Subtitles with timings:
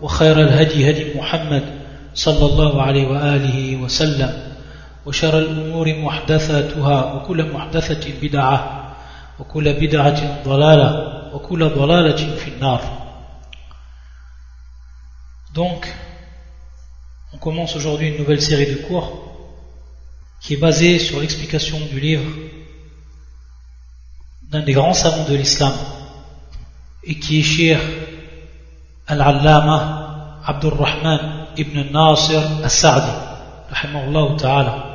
[0.00, 1.82] وخير الهدي هدي محمد
[2.14, 4.52] صلى الله عليه وآله وسلم
[5.06, 8.94] وشر الأمور محدثاتها وكل محدثة بدعة
[9.38, 10.90] وكل بدعة ضلالة
[11.34, 13.02] وكل ضلالة في النار
[15.54, 15.86] Donc,
[17.34, 19.32] on commence aujourd'hui une nouvelle série de cours
[20.40, 22.24] qui est basée sur l'explication du livre
[24.50, 25.74] d'un des grands savants de l'islam
[27.04, 27.78] et qui est Shir
[29.07, 33.11] Al-Allama Abdul Rahman ibn Nasir Al-Sa'di,
[34.37, 34.85] ta'ala.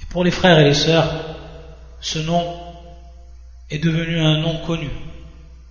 [0.00, 1.08] Et pour les frères et les sœurs,
[2.00, 2.42] ce nom
[3.70, 4.90] est devenu un nom connu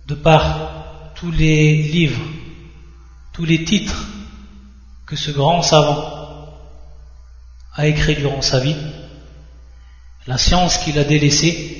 [0.06, 2.22] de par tous les livres,
[3.32, 4.06] tous les titres
[5.06, 6.22] que ce grand savant
[7.74, 8.76] a écrit durant sa vie,
[10.26, 11.78] la science qu'il a délaissée,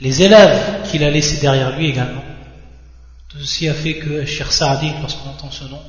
[0.00, 2.22] les élèves qu'il a laissés derrière lui également.
[3.30, 5.80] Tout ceci a fait que Cher Saadi, lorsqu'on entend ce nom,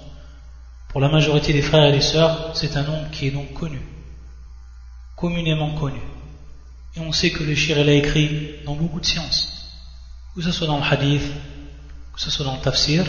[0.90, 3.82] pour la majorité des frères et des sœurs, c'est un nom qui est donc connu,
[5.16, 6.02] communément connu.
[6.96, 9.72] Et on sait que le shir a écrit dans beaucoup de sciences,
[10.36, 11.24] que ce soit dans le hadith,
[12.14, 13.06] que ce soit dans le tafsir,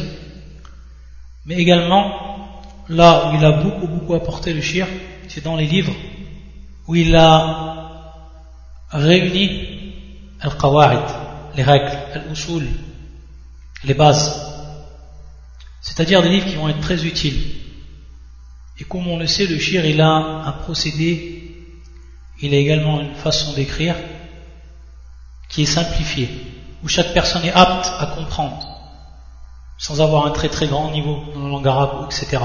[1.44, 4.86] mais également là où il a beaucoup beaucoup apporté le shir,
[5.28, 5.92] c'est dans les livres
[6.86, 8.14] où il a
[8.92, 9.92] réuni
[10.40, 11.04] al-qawa'id,
[11.54, 12.66] les règles, al-usul,
[13.84, 14.40] les bases.
[15.80, 17.56] C'est-à-dire des livres qui vont être très utiles.
[18.78, 21.78] Et comme on le sait, le shir, il a un procédé,
[22.40, 23.94] il a également une façon d'écrire
[25.48, 26.30] qui est simplifiée,
[26.82, 28.66] où chaque personne est apte à comprendre,
[29.78, 32.42] sans avoir un très très grand niveau dans la langue arabe, etc.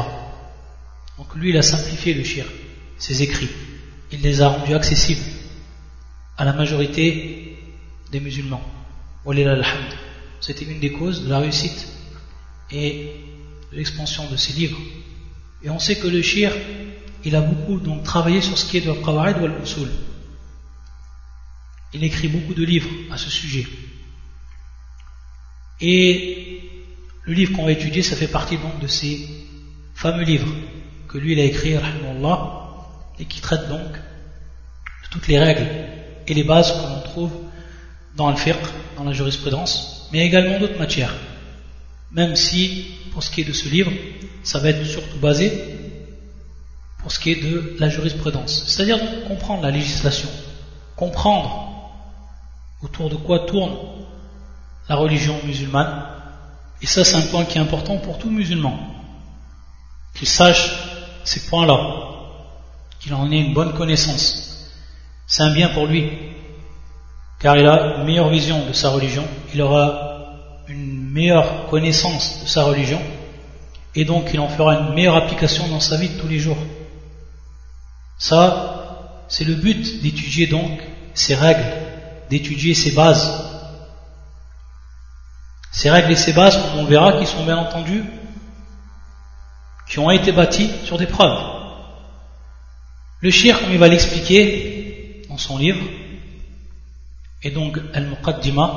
[1.17, 2.45] Donc lui, il a simplifié le shir,
[2.97, 3.49] ses écrits.
[4.11, 5.21] Il les a rendus accessibles
[6.37, 7.57] à la majorité
[8.11, 8.61] des musulmans.
[10.39, 11.87] C'était une des causes de la réussite
[12.71, 13.11] et
[13.71, 14.77] de l'expansion de ces livres.
[15.63, 16.53] Et on sait que le shir,
[17.23, 19.89] il a beaucoup travaillé sur ce qui est de qawaid wal usul.
[21.93, 23.65] Il écrit beaucoup de livres à ce sujet.
[25.79, 26.61] Et
[27.23, 29.27] le livre qu'on va étudier, ça fait partie donc de ces
[29.95, 30.47] fameux livres
[31.07, 31.73] que lui il a écrit,
[33.19, 35.67] et qui traite donc de toutes les règles
[36.27, 37.31] et les bases que l'on trouve
[38.15, 38.55] dans le fiqh,
[38.97, 41.13] dans la jurisprudence, mais également d'autres matières.
[42.11, 43.91] Même si, pour ce qui est de ce livre,
[44.43, 45.51] ça va être surtout basé
[46.99, 48.63] pour ce qui est de la jurisprudence.
[48.67, 50.29] C'est-à-dire comprendre la législation,
[50.95, 51.67] comprendre
[52.81, 53.75] autour de quoi tourne
[54.87, 56.03] la religion musulmane.
[56.81, 58.77] Et ça, c'est un point qui est important pour tout musulman.
[60.15, 60.71] Qu'il sache
[61.23, 61.77] ces points-là,
[62.99, 64.71] qu'il en ait une bonne connaissance.
[65.27, 66.09] C'est un bien pour lui,
[67.39, 70.07] car il a une meilleure vision de sa religion, il aura
[70.67, 73.01] une meilleure connaissance de sa religion,
[73.95, 76.57] et donc il en fera une meilleure application dans sa vie de tous les jours.
[78.17, 80.79] Ça, c'est le but d'étudier donc
[81.13, 81.65] ces règles,
[82.29, 83.43] d'étudier ces bases.
[85.71, 88.03] Ces règles et ces bases, on verra, qui sont bien entendu,
[89.87, 91.37] qui ont été bâties sur des preuves.
[93.21, 95.83] Le shir, comme il va l'expliquer dans son livre,
[97.42, 98.70] et donc Al-Muqaddima,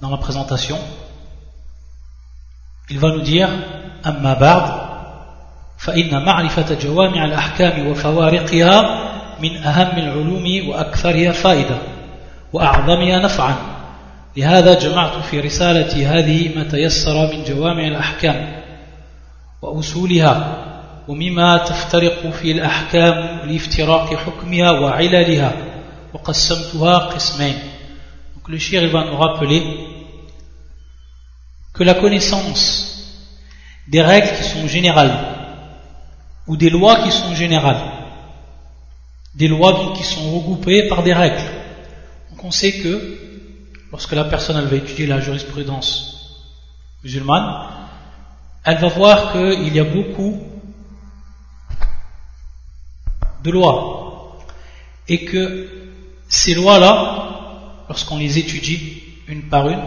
[0.00, 0.78] dans la présentation,
[2.90, 3.48] il va nous dire
[4.06, 4.86] أما بعد
[5.78, 8.82] فإن معرفة جوامع الأحكام وفوارقها
[9.40, 11.78] من أهم العلوم وأكثرها فائدة
[12.52, 13.56] وأعظمها نفعا
[14.36, 18.62] لهذا جمعت في رسالتي هذه ما تيسر من جوامع الأحكام
[19.62, 20.56] وأصولها
[21.08, 25.69] ومما تفترق في الأحكام لافتراق حكمها وعللها وقسمتها قسمين
[26.13, 26.23] donc
[28.47, 29.87] le shir va nous rappeler
[31.73, 33.27] que la connaissance
[33.87, 35.17] des règles qui sont générales
[36.47, 37.81] ou des lois qui sont générales,
[39.35, 41.49] des lois qui sont regroupées par des règles.
[42.29, 43.17] Donc on sait que
[43.91, 46.47] lorsque la personne va étudier la jurisprudence
[47.03, 47.67] musulmane,
[48.65, 50.41] elle va voir qu'il y a beaucoup
[53.43, 54.37] de lois
[55.07, 55.80] et que
[56.31, 59.81] ces lois-là lorsqu'on les étudie une par une,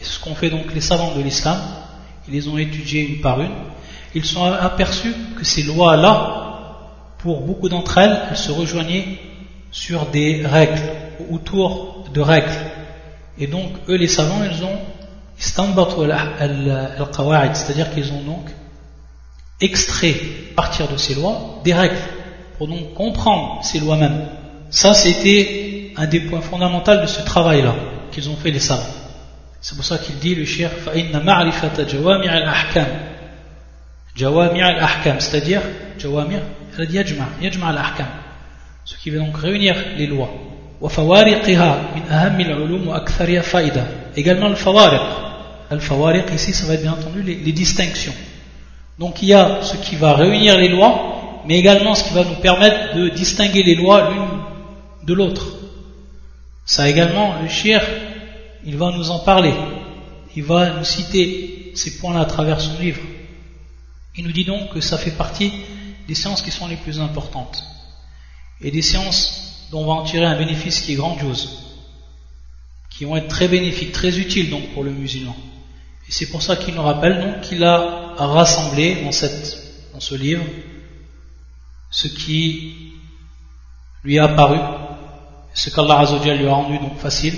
[0.00, 1.56] et ce qu'ont fait donc les savants de l'islam,
[2.26, 3.54] ils les ont étudiées une par une,
[4.14, 6.40] ils sont aperçus que ces lois-là,
[7.18, 9.18] pour beaucoup d'entre elles, elles se rejoignaient
[9.70, 10.82] sur des règles,
[11.30, 12.50] autour de règles.
[13.38, 14.78] Et donc, eux, les savants, ils ont
[17.54, 18.46] c'est-à-dire qu'ils ont donc
[19.60, 20.14] extrait,
[20.52, 21.98] à partir de ces lois, des règles,
[22.58, 24.26] pour donc comprendre ces lois mêmes.
[24.70, 27.75] Ça, c'était un des points fondamentaux de ce travail-là,
[28.11, 28.95] qu'ils ont fait les savants.
[29.61, 32.87] C'est pour ça qu'il dit, le shir, فَإِنَّ مَعْرِفَةَ جَوَامِعَ الْأَحْكَامِ
[34.15, 35.61] جَوَامِعَ الْأَحْكَامِ c'est-à-dire,
[35.99, 36.39] جَوَامِعَ,
[36.75, 38.07] elle a dit يَجْمَعَ, يَجْمَعَ الْأَحْكَامِ
[38.85, 40.29] ce qui veut donc réunir les lois.
[40.81, 43.83] وَفَوَارِقِهَا مِنْ أَهَمِّ الْعُلُومِ وَأَكْثَرِهَا فَائِدَةً
[44.15, 45.01] Également le fawariq.
[45.69, 48.13] Al-fawariq, ici, ça va être bien entendu les, les distinctions.
[48.97, 52.23] Donc il y a ce qui va réunir les lois, mais également ce qui va
[52.23, 55.45] nous permettre de distinguer les lois l'une de l'autre.
[56.64, 57.82] Ça également, le shir,
[58.64, 59.54] il va nous en parler.
[60.34, 63.00] Il va nous citer ces points-là à travers son livre.
[64.16, 65.52] Il nous dit donc que ça fait partie
[66.08, 67.64] des sciences qui sont les plus importantes.
[68.60, 71.58] Et des sciences dont on va en tirer un bénéfice qui est grandiose.
[72.90, 75.36] Qui vont être très bénéfiques, très utiles donc pour le musulman.
[76.08, 79.58] Et c'est pour ça qu'il nous rappelle donc qu'il a rassemblé dans, cette,
[79.92, 80.44] dans ce livre
[81.94, 82.92] ce qui
[84.02, 84.58] lui a apparu,
[85.54, 86.04] ce qu'Allah
[86.36, 87.34] lui a rendu donc facile,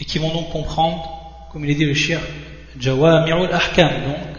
[0.00, 2.20] et qui vont donc comprendre, comme il est dit le shir,
[2.78, 4.36] Jawami'ul Ahkam, donc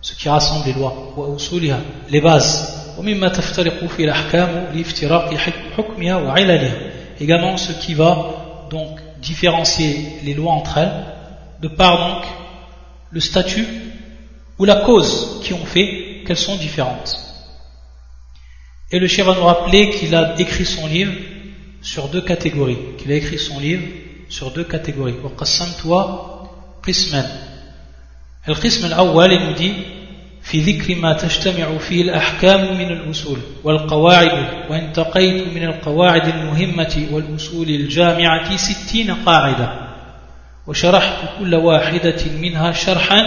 [0.00, 0.94] ce qui rassemble les lois,
[2.10, 2.94] les bases,
[7.20, 11.04] également ce qui va donc différencier les lois entre elles,
[11.60, 12.24] de par donc
[13.10, 13.66] le statut
[14.58, 17.21] ou la cause qui ont fait qu'elles sont différentes.
[18.91, 21.13] Et le shir va nous rappeler qu'il a écrit son livre
[21.81, 23.83] sur deux catégories, qu'il a écrit son livre
[24.29, 25.15] sur deux catégories.
[26.87, 27.25] قسما
[28.47, 29.73] القسم الأول il nous dit
[30.41, 38.57] في ذكر ما تجتمع فيه الأحكام من الأصول والقواعد وانتقيت من القواعد المهمة والأصول الجامعة
[38.57, 39.73] ستين قاعدة
[40.67, 43.21] وشرحت كل واحدة منها شرحا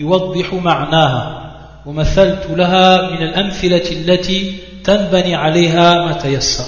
[0.00, 1.54] يوضح معناها
[1.86, 6.67] ومثلت لها من الأمثلة التي tanbani alayha matayassar.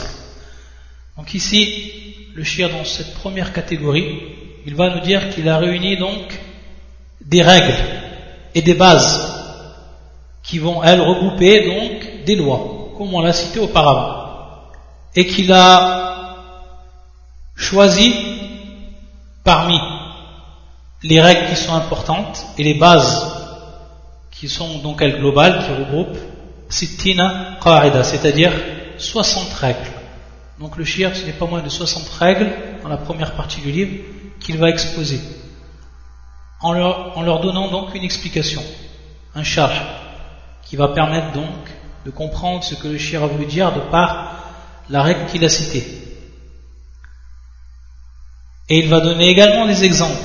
[1.18, 1.92] Donc ici,
[2.34, 4.22] le shir dans cette première catégorie,
[4.66, 6.40] il va nous dire qu'il a réuni donc
[7.22, 7.76] des règles
[8.54, 9.34] et des bases
[10.44, 14.24] qui vont, elles, regrouper donc des lois, comme on l'a cité auparavant.
[15.16, 16.36] Et qu'il a
[17.56, 18.14] choisi
[19.44, 19.80] parmi
[21.04, 23.32] les règles qui sont importantes et les bases
[24.32, 26.18] qui sont donc elles globales, qui regroupent
[26.70, 28.52] Sittina Qa'ida, c'est-à-dire
[28.98, 29.92] 60 règles.
[30.60, 32.52] Donc le shir, ce n'est pas moins de 60 règles
[32.82, 34.04] dans la première partie du livre
[34.40, 35.20] qu'il va exposer,
[36.62, 38.64] en leur, donnant donc une explication,
[39.34, 39.82] un charge,
[40.64, 41.70] qui va permettre donc
[42.06, 44.36] de comprendre ce que le shir a voulu dire de par
[44.90, 45.86] la règle qu'il a citée.
[48.70, 50.16] Et il va donner également des exemples,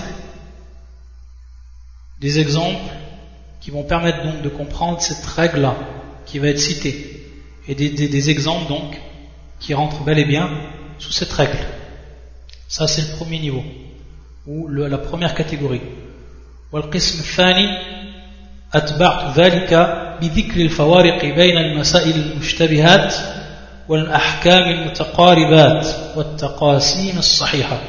[2.21, 2.93] des exemples
[3.61, 5.75] qui vont permettre donc de comprendre cette règle-là
[6.26, 6.98] qui va être citée,
[7.68, 9.00] et des, des, des exemples donc
[9.60, 10.50] qui rentre bel et bien
[11.00, 11.58] sous cette règle.
[12.68, 13.64] Ça, c'est le premier niveau,
[14.48, 15.82] ou le, la première catégorie.
[16.72, 17.68] والقسم الثاني
[18.74, 19.74] أتبعت ذلك
[20.22, 23.14] بذكر الفوارق بين المسائل المشتبهات
[23.90, 25.86] والأحكام المتقاربات
[26.16, 27.80] والتقاسيم الصحيحة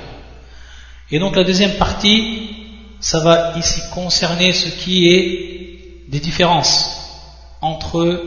[1.11, 2.51] Et donc la deuxième partie,
[3.01, 7.00] ça va ici concerner ce qui est des différences
[7.62, 8.24] entre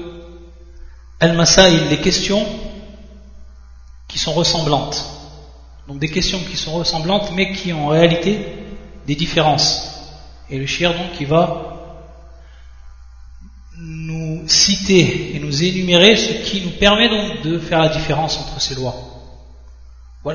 [1.21, 2.45] al-masail, les questions
[4.09, 5.05] qui sont ressemblantes.
[5.89, 8.47] Donc des questions qui sont ressemblantes mais qui ont en réalité
[9.07, 9.91] des différences.
[10.51, 11.71] Et le shir donc il va
[13.79, 18.61] nous citer et nous énumérer ce qui nous permet donc de faire la différence entre
[18.61, 18.95] ces lois.
[20.25, 20.31] De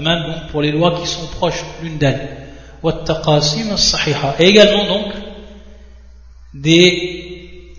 [0.00, 2.38] même donc pour les lois qui sont proches l'une d'elles.
[4.38, 5.12] Et également donc
[6.54, 7.74] des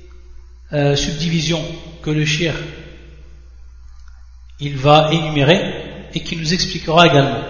[0.73, 1.63] euh, subdivisions
[2.01, 2.53] que le shir
[4.59, 7.41] il va énumérer et qui nous expliquera également.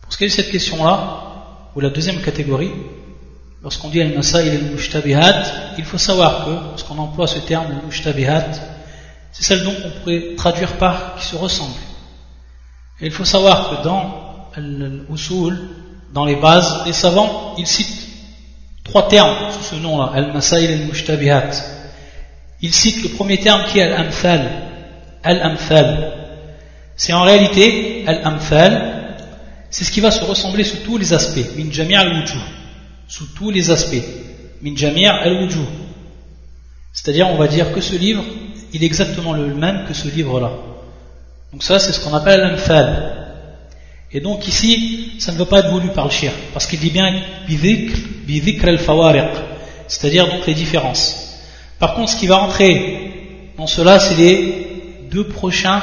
[0.00, 1.18] Pour ce qui est de cette question-là,
[1.74, 2.72] ou la deuxième catégorie,
[3.62, 8.52] lorsqu'on dit al-masail al-mushtabihat, il faut savoir que, lorsqu'on emploie ce terme al-mushtabihat,
[9.32, 11.74] c'est celle dont on pourrait traduire par qui se ressemble.
[13.00, 15.58] Et il faut savoir que dans l'usul,
[16.12, 18.01] dans les bases, les savants, ils citent
[18.92, 21.48] trois termes sous ce nom-là, al-masail al-mushtabihat.
[22.60, 24.50] Ils citent le premier terme qui est al-amthal,
[25.22, 26.12] Al-Amthal.
[26.94, 29.16] C'est en réalité, Al-Amthal,
[29.70, 31.56] c'est ce qui va se ressembler sous tous les aspects.
[31.56, 32.22] Min jami' al
[33.08, 34.04] Sous tous les aspects.
[34.60, 35.48] Min jami' al
[36.92, 38.22] C'est-à-dire, on va dire que ce livre,
[38.74, 40.50] il est exactement le même que ce livre-là.
[41.50, 43.21] Donc ça, c'est ce qu'on appelle l'amfal.
[44.14, 46.90] Et donc ici, ça ne veut pas être voulu par le shir, parce qu'il dit
[46.90, 47.14] bien
[47.46, 49.30] bidhikr al-fawariq,
[49.88, 51.38] c'est-à-dire donc les différences.
[51.78, 55.80] Par contre, ce qui va entrer dans cela, c'est les deux prochains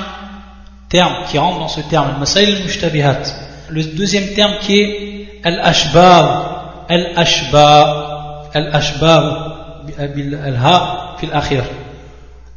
[0.90, 3.22] termes qui rentrent dans ce terme, al-masail al-mushtabihat.
[3.70, 11.64] Le deuxième terme qui est al-ashbah, al-ashbah, al-ashbah, al-ha fil akhir.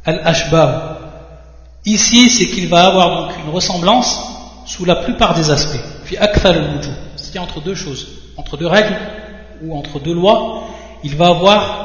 [0.05, 0.99] Al-ashbah.
[1.85, 4.32] Ici, c'est qu'il va avoir donc une ressemblance
[4.65, 5.79] sous la plupart des aspects.
[7.15, 8.95] C'est-à-dire entre deux choses, entre deux règles
[9.61, 10.63] ou entre deux lois,
[11.03, 11.83] il va avoir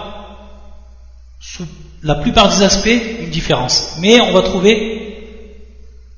[1.40, 1.66] sous
[2.02, 3.96] la plupart des aspects une différence.
[3.98, 4.98] Mais on va trouver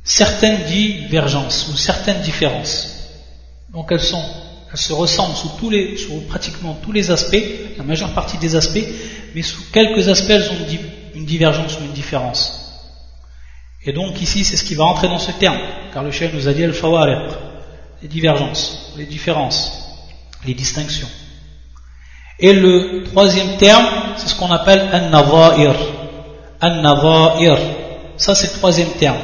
[0.04, 2.96] certaines divergences ou certaines différences.
[3.72, 4.22] Donc elles sont,
[4.70, 7.42] elles se ressemblent sous tous les, sous pratiquement tous les aspects,
[7.76, 8.84] la majeure partie des aspects,
[9.34, 10.66] mais sous quelques aspects elles ont
[11.14, 12.59] une divergence ou une différence.
[13.84, 15.58] Et donc ici, c'est ce qui va entrer dans ce terme,
[15.92, 17.30] car le chef nous a dit al fawariq
[18.02, 19.72] les divergences, les différences,
[20.46, 21.08] les distinctions.
[22.38, 25.74] Et le troisième terme, c'est ce qu'on appelle an-nawa'ir.
[26.60, 27.58] An-nawa'ir.
[28.16, 29.18] Ça, c'est le troisième terme.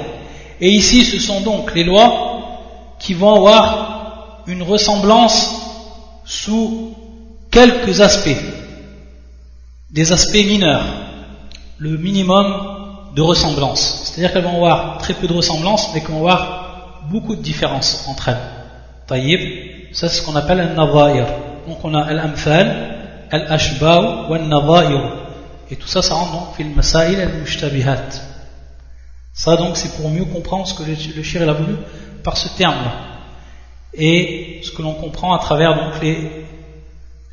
[0.60, 5.50] Et ici, ce sont donc les lois qui vont avoir une ressemblance
[6.24, 6.94] sous
[7.50, 8.36] quelques aspects,
[9.90, 10.84] des aspects mineurs,
[11.78, 12.85] le minimum
[13.16, 14.02] de ressemblance.
[14.04, 18.06] C'est-à-dire qu'elles vont avoir très peu de ressemblance, mais qu'elles vont avoir beaucoup de différences
[18.08, 18.46] entre elles.
[19.06, 19.40] Taïb,
[19.94, 21.26] ça c'est ce qu'on appelle un navair.
[21.66, 25.00] Donc on a al-amthal, al-ashba'u wa al
[25.70, 28.04] Et tout ça, ça rentre dans fil masail al-mushtabihat.
[29.32, 31.76] Ça donc c'est pour mieux comprendre ce que le, le shir a voulu
[32.22, 32.92] par ce terme-là.
[33.94, 36.46] Et ce que l'on comprend à travers donc les,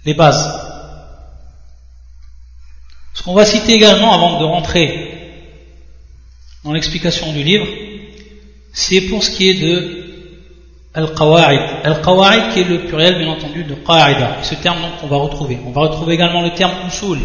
[0.06, 0.50] les bases.
[3.14, 5.13] Ce qu'on va citer également avant de rentrer
[6.64, 7.68] dans l'explication du livre,
[8.72, 10.04] c'est pour ce qui est de
[10.94, 11.62] Al-Qawa'id.
[11.84, 14.38] Al-Qawa'id qui est le pluriel bien entendu de Qa'ida.
[14.44, 15.60] Ce terme donc on va retrouver.
[15.66, 17.20] On va retrouver également le terme Usul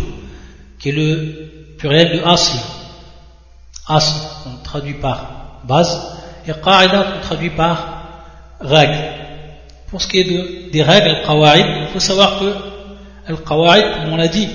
[0.79, 2.59] qui est le pluriel de Asl.
[3.87, 4.15] Asl
[4.47, 7.99] on traduit par base et Qa'ida on traduit par
[8.61, 8.99] règle.
[9.89, 12.53] Pour ce qui est de, des règles Al-Qawa'id, il faut savoir que
[13.27, 14.49] Al-Qawa'id, comme on l'a dit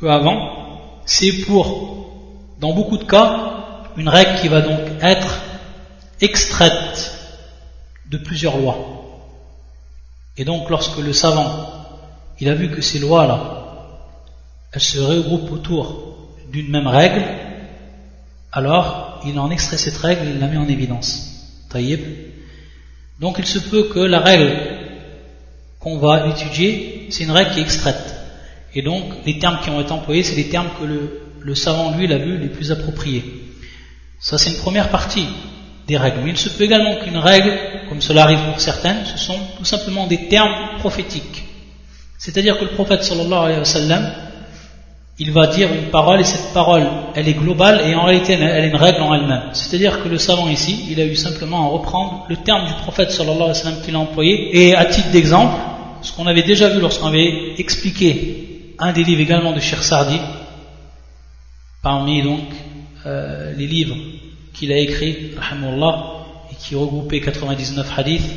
[0.00, 2.17] peu avant, c'est pour
[2.58, 3.54] dans beaucoup de cas,
[3.96, 5.40] une règle qui va donc être
[6.20, 7.14] extraite
[8.10, 8.78] de plusieurs lois.
[10.36, 11.70] Et donc lorsque le savant,
[12.40, 13.64] il a vu que ces lois-là,
[14.72, 17.24] elles se regroupent autour d'une même règle,
[18.52, 21.64] alors il en extrait cette règle et il la met en évidence.
[21.70, 22.00] Taïb.
[23.20, 24.56] Donc il se peut que la règle
[25.80, 28.14] qu'on va étudier, c'est une règle qui est extraite.
[28.74, 31.96] Et donc les termes qui ont été employés, c'est les termes que le le savant,
[31.96, 33.24] lui, l'a vu les plus appropriés.
[34.20, 35.26] Ça, c'est une première partie
[35.86, 36.18] des règles.
[36.24, 37.52] Mais il se peut également qu'une règle,
[37.88, 41.44] comme cela arrive pour certaines, ce sont tout simplement des termes prophétiques.
[42.18, 44.12] C'est-à-dire que le prophète sallallahu alayhi wa sallam,
[45.20, 48.64] il va dire une parole et cette parole, elle est globale et en réalité elle
[48.64, 49.50] est une règle en elle-même.
[49.52, 53.10] C'est-à-dire que le savant ici, il a eu simplement à reprendre le terme du prophète
[53.10, 55.54] sallallahu alayhi wa sallam qu'il a employé et à titre d'exemple,
[56.02, 60.20] ce qu'on avait déjà vu lorsqu'on avait expliqué un des livres également de Cheikh Sardi,
[61.82, 62.40] parmi donc
[63.06, 63.96] euh, les livres
[64.54, 65.32] qu'il a écrits,
[66.50, 68.30] et qui regroupait 99 hadiths,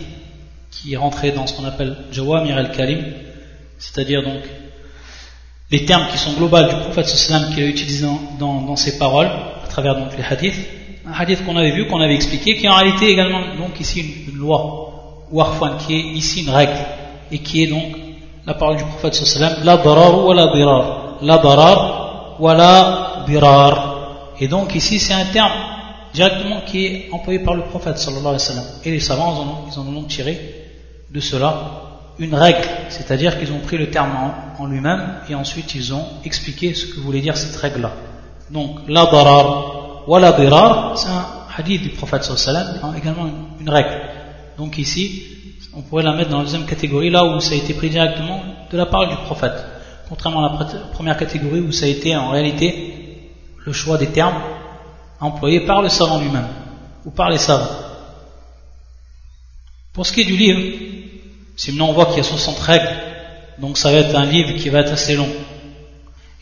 [0.70, 3.04] qui rentraient dans ce qu'on appelle Jawamir al-Kalim,
[3.78, 4.42] c'est-à-dire donc
[5.72, 8.06] les termes qui sont globaux du prophète sallam qu'il a utilisé
[8.40, 10.60] dans, dans, ses paroles, à travers donc les hadiths.
[11.08, 14.06] Un hadith qu'on avait vu, qu'on avait expliqué, qui est en réalité également donc ici
[14.28, 15.42] une, loi, ou
[15.80, 16.78] qui est ici une règle,
[17.32, 17.96] et qui est donc
[18.46, 23.01] la parole du prophète sallam, la darar ou la dirar, la darar ou la
[24.40, 25.52] et donc ici c'est un terme
[26.14, 27.98] directement qui est employé par le prophète.
[28.86, 30.40] Et les savants ils en, ont, tiré
[31.10, 31.82] de cela
[32.20, 34.12] une règle, c'est-à-dire qu'ils ont pris le terme
[34.60, 37.94] en, lui-même et ensuite ils ont expliqué ce que voulait dire cette règle-là.
[38.52, 41.26] Donc la darar wa la dirar, c'est un
[41.58, 44.02] hadith du prophète sallallahu alayhi wa sallam, également une, une règle.
[44.58, 45.24] Donc ici,
[45.74, 48.42] on pourrait la mettre dans la deuxième catégorie, là où ça a été pris directement
[48.70, 49.66] de la part du prophète.
[50.10, 53.01] Contrairement à la première catégorie où ça a été en réalité
[53.66, 54.42] le choix des termes
[55.20, 56.48] employés par le savant lui-même
[57.06, 57.70] ou par les savants.
[59.94, 60.62] Pour ce qui est du livre,
[61.56, 62.90] si maintenant on voit qu'il y a 60 règles,
[63.60, 65.30] donc ça va être un livre qui va être assez long.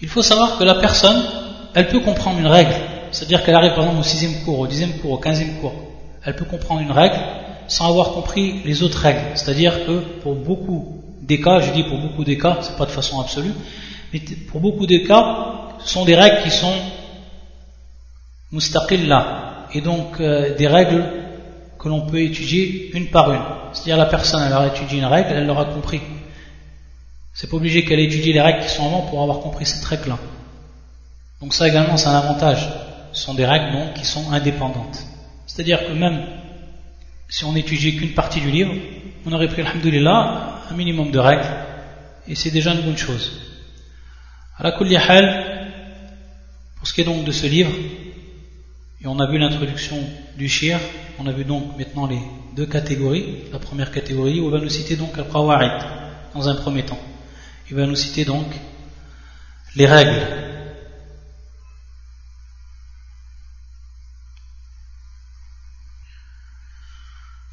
[0.01, 1.21] Il faut savoir que la personne,
[1.73, 2.73] elle peut comprendre une règle,
[3.11, 5.73] c'est-à-dire qu'elle arrive par exemple au sixième cours, au dixième cours, au quinzième cours,
[6.23, 7.19] elle peut comprendre une règle,
[7.67, 9.21] sans avoir compris les autres règles.
[9.35, 12.91] C'est-à-dire que pour beaucoup des cas, je dis pour beaucoup des cas, c'est pas de
[12.91, 13.53] façon absolue,
[14.13, 16.73] mais pour beaucoup des cas, ce sont des règles qui sont
[18.51, 21.03] mustaqillah, et donc euh, des règles
[21.79, 23.41] que l'on peut étudier une par une.
[23.73, 26.01] C'est-à-dire la personne, elle aura étudié une règle, elle l'aura compris.
[27.33, 30.17] C'est pas obligé qu'elle étudie les règles qui sont avant pour avoir compris cette règle-là.
[31.41, 32.67] Donc ça également, c'est un avantage.
[33.13, 34.99] Ce sont des règles donc, qui sont indépendantes.
[35.47, 36.25] C'est-à-dire que même
[37.29, 38.73] si on n'étudiait qu'une partie du livre,
[39.25, 41.47] on aurait pris, alhamdoulilah, un minimum de règles,
[42.27, 43.31] et c'est déjà une bonne chose.
[44.57, 44.85] À pour
[46.87, 47.71] ce qui est donc de ce livre,
[49.01, 49.97] et on a vu l'introduction
[50.35, 50.79] du shir,
[51.19, 52.19] on a vu donc maintenant les
[52.55, 53.43] deux catégories.
[53.53, 55.71] La première catégorie, où on va nous citer donc al-qawaid,
[56.33, 56.99] dans un premier temps.
[57.69, 58.47] Il va nous citer donc
[59.75, 60.21] les règles.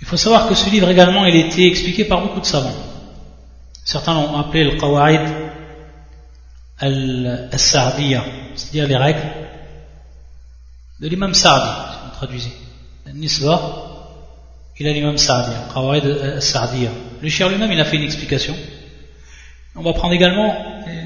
[0.01, 2.75] Il faut savoir que ce livre également, il a été expliqué par beaucoup de savants.
[3.85, 5.21] Certains l'ont appelé le qawaid
[6.79, 8.25] al-sa'diyya,
[8.57, 9.46] c'est-à-dire les règles
[11.00, 12.58] de l'imam Sa'di, si on traduisait.
[13.14, 13.56] Nisba,
[14.80, 16.92] il a l'imam Sa'di, qawaid al-sa'diyya.
[17.22, 18.56] Le cher lui-même, il a fait une explication.
[19.76, 20.54] On va prendre également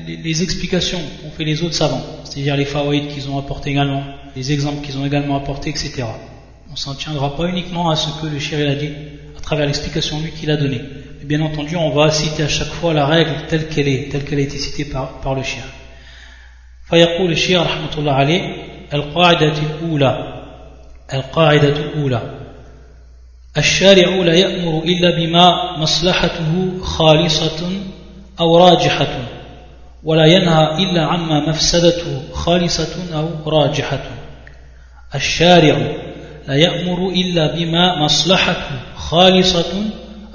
[0.07, 4.03] les, explications qu'ont fait les autres savants, c'est-à-dire les fawaïd qu'ils ont apportés également,
[4.35, 6.03] les exemples qu'ils ont également apportés, etc.
[6.71, 8.91] On s'en tiendra pas uniquement à ce que le shir a dit,
[9.37, 10.81] à travers l'explication lui qu'il a donnée.
[11.23, 14.39] bien entendu, on va citer à chaque fois la règle telle qu'elle est, telle qu'elle
[14.39, 15.63] a été citée par, par le shir.
[16.85, 20.42] فيقول الشيخ رحمة الله عليه القاعدة الأولى.
[21.14, 22.22] القاعدة الأولى.
[23.58, 27.68] الشارع لا يأمر إلا بما مصلحته خالصة
[28.40, 29.18] أو راجحة
[30.04, 34.02] ولا ينهى إلا عما مفسدته خالصة أو راجحة.
[35.14, 35.78] الشارع
[36.48, 39.72] لا يأمر إلا بما مصلحته خالصة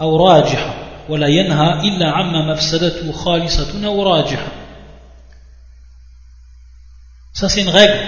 [0.01, 0.75] أو راجحة
[1.09, 4.47] ولا ينهى إلا عما مفسدته خالصة أو راجحة.
[7.33, 7.99] Ça c'est une règle.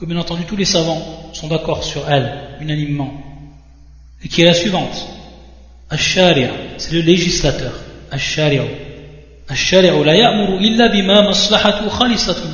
[0.00, 1.02] que bien entendu tous les savants
[1.34, 2.32] sont d'accord sur elle,
[2.62, 3.12] unanimement,
[4.24, 5.06] et qui est la suivante.
[5.90, 7.72] C'est le législateur.
[8.10, 8.62] Ash-Shari'a.
[9.46, 12.48] Ash-Shari'a la ya'muru illa bima maslahatu khalisatun.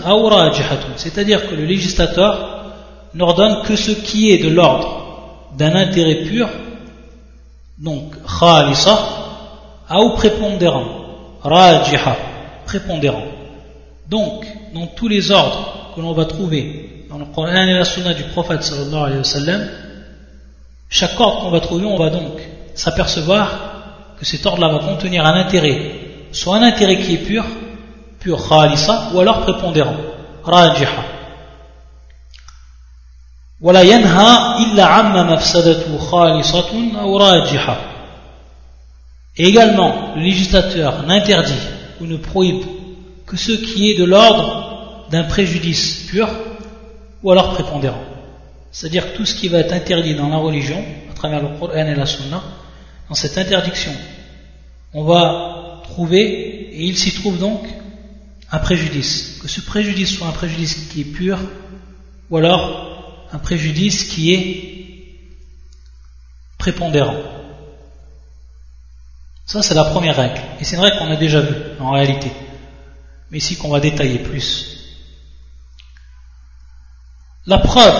[0.96, 2.72] C'est-à-dire que le législateur
[3.14, 6.48] n'ordonne que ce qui est de l'ordre d'un intérêt pur,
[7.78, 8.98] donc khalisa,
[10.02, 10.86] ou prépondérant,
[11.42, 12.16] rajiha,
[12.64, 13.26] prépondérant.
[14.08, 18.13] Donc, dans tous les ordres que l'on va trouver dans le Coran et la Sunna
[18.13, 19.67] du prophète sallallahu alayhi wa sallam
[20.89, 22.39] chaque ordre qu'on va trouver on va donc
[22.75, 23.71] s'apercevoir
[24.19, 25.91] que cet ordre-là va contenir un intérêt,
[26.31, 27.43] soit un intérêt qui est pur,
[28.19, 29.97] pur khalisa, ou alors prépondérant,
[30.43, 31.03] rajiha.
[33.61, 37.77] ولا ينهى إلا عما مفسدته خالصة أو راجحة
[39.37, 41.53] Et également, le législateur n'interdit
[42.01, 42.65] ou ne prohibe
[43.25, 46.27] que ce qui est de l'ordre d'un préjudice pur
[47.26, 48.04] ou alors prépondérant.
[48.70, 51.74] C'est-à-dire que tout ce qui va être interdit dans la religion, à travers le Coran
[51.74, 52.40] et la Sunna,
[53.08, 53.90] dans cette interdiction,
[54.94, 57.66] on va trouver, et il s'y trouve donc,
[58.52, 59.40] un préjudice.
[59.42, 61.40] Que ce préjudice soit un préjudice qui est pur,
[62.30, 64.74] ou alors un préjudice qui est
[66.58, 67.16] prépondérant.
[69.46, 70.40] Ça, c'est la première règle.
[70.60, 72.30] Et c'est une règle qu'on a déjà vue, en réalité.
[73.32, 74.75] Mais ici qu'on va détailler plus.
[77.48, 77.94] La preuve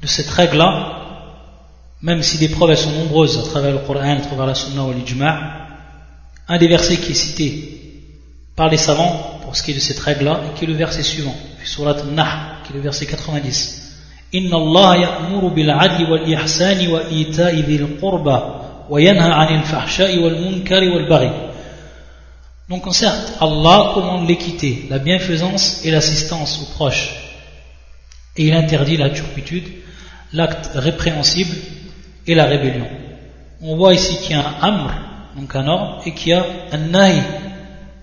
[0.00, 0.98] de cette règle-là,
[2.00, 4.92] même si les preuves sont nombreuses à travers le Coran, à travers la Sunna ou
[4.92, 5.68] l'Ijma',
[6.48, 7.78] un des versets qui est cité
[8.56, 11.34] par les savants pour ce qui est de cette règle-là, qui est le verset suivant,
[11.64, 13.82] surat Nah, qui est le verset 90.
[14.32, 20.18] Inna Allah ya'muru bil adli wal ihsani wa ita'i dhil qurba wa yanha 'anil fahsha'i
[20.18, 21.30] wal munkari wal baghi.
[22.70, 27.21] Donc certes, Allah commande l'équité, la bienfaisance et l'assistance aux proches.
[28.36, 29.68] Et il interdit la turpitude,
[30.32, 31.54] l'acte répréhensible
[32.26, 32.86] et la rébellion.
[33.60, 34.94] On voit ici qu'il y a un amr,
[35.36, 37.22] donc un ordre, et qu'il y a un nahi,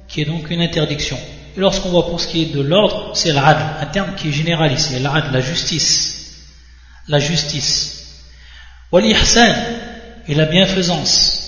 [0.08, 1.18] qui est donc une interdiction.
[1.58, 4.32] Et lorsqu'on voit pour ce qui est de l'ordre, c'est l'adl, un terme qui est
[4.32, 6.46] général ici, l'adl, la justice.
[7.08, 8.22] La justice.
[8.92, 9.56] Wal-ihsan,
[10.28, 11.40] et la bienfaisance.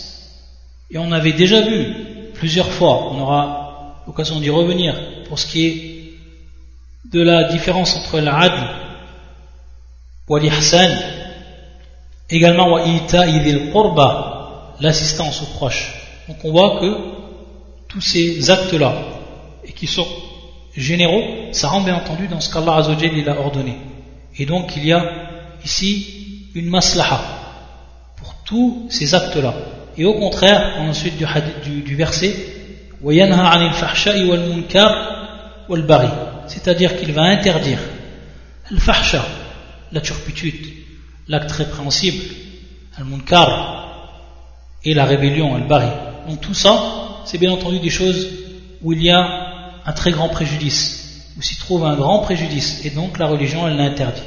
[0.89, 1.93] Et on avait déjà vu
[2.33, 4.95] plusieurs fois, on aura l'occasion d'y revenir,
[5.29, 5.90] pour ce qui est
[7.11, 8.67] de la différence entre l'adl,
[10.27, 10.89] wal-ihsan,
[12.31, 12.77] Également,
[14.79, 15.93] l'assistance aux proches.
[16.29, 16.95] Donc on voit que
[17.89, 18.93] tous ces actes-là,
[19.65, 20.07] et qui sont
[20.75, 21.21] généraux,
[21.51, 23.75] ça rentre bien entendu dans ce qu'Allah Azzawajal a ordonné.
[24.37, 25.03] Et donc il y a
[25.65, 27.19] ici une maslaha
[28.15, 29.53] pour tous ces actes-là.
[29.97, 31.25] Et au contraire, ensuite du,
[31.65, 32.33] du, du verset,
[36.47, 37.79] c'est-à-dire qu'il va interdire
[38.71, 39.25] al-fahsha,
[39.91, 40.67] la turpitude,
[41.27, 42.23] l'acte répréhensible,
[42.97, 44.09] al-munkar
[44.83, 45.89] et la rébellion, al-bari.
[46.27, 48.27] Donc tout ça, c'est bien entendu des choses
[48.81, 52.91] où il y a un très grand préjudice, où s'y trouve un grand préjudice, et
[52.91, 54.21] donc la religion, elle l'interdit.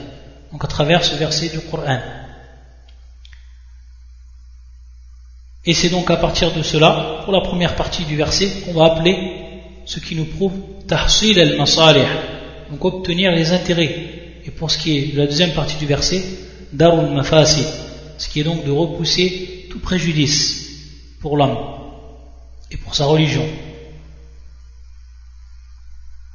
[0.53, 2.01] Donc à travers ce verset du Coran.
[5.67, 8.93] Et c'est donc à partir de cela, pour la première partie du verset, qu'on va
[8.93, 9.44] appeler
[9.87, 10.55] ce qui nous prouve
[10.87, 12.07] tahsil al-masalih,
[12.71, 14.41] donc obtenir les intérêts.
[14.47, 16.23] Et pour ce qui est de la deuxième partie du verset,
[16.73, 17.67] darul mafasid,
[18.19, 21.57] ce qui est donc de repousser tout préjudice pour l'homme
[22.71, 23.47] et pour sa religion.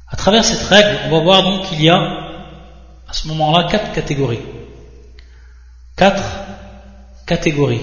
[0.08, 3.92] À travers cette règle, on va voir donc qu'il y a à ce moment-là quatre
[3.92, 4.40] catégories.
[5.96, 6.22] Quatre
[7.26, 7.82] catégories.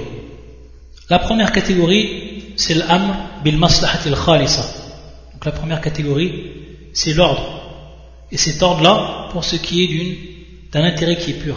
[1.10, 4.87] La première catégorie, c'est l'amr bil maslahat khalisa.
[5.38, 6.34] Donc la première catégorie,
[6.93, 7.62] c'est l'ordre.
[8.32, 11.56] Et cet ordre-là, pour ce qui est d'un intérêt qui est pur.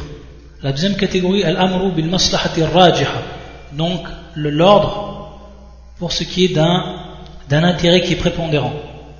[0.63, 3.23] La deuxième catégorie, al-amru bil maslahat rajiha.
[3.73, 4.03] Donc
[4.37, 5.41] l'ordre
[5.99, 8.75] pour ce qui est d'un intérêt qui est prépondérant.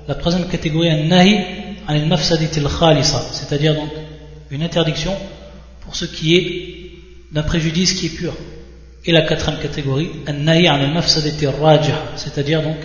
[0.07, 1.39] La troisième catégorie, al-nahi
[1.87, 3.89] al khalisa, c'est-à-dire donc
[4.51, 5.15] une interdiction
[5.79, 8.35] pour ce qui est d'un préjudice qui est pur.
[9.05, 10.11] Et la quatrième catégorie,
[12.15, 12.77] c'est-à-dire donc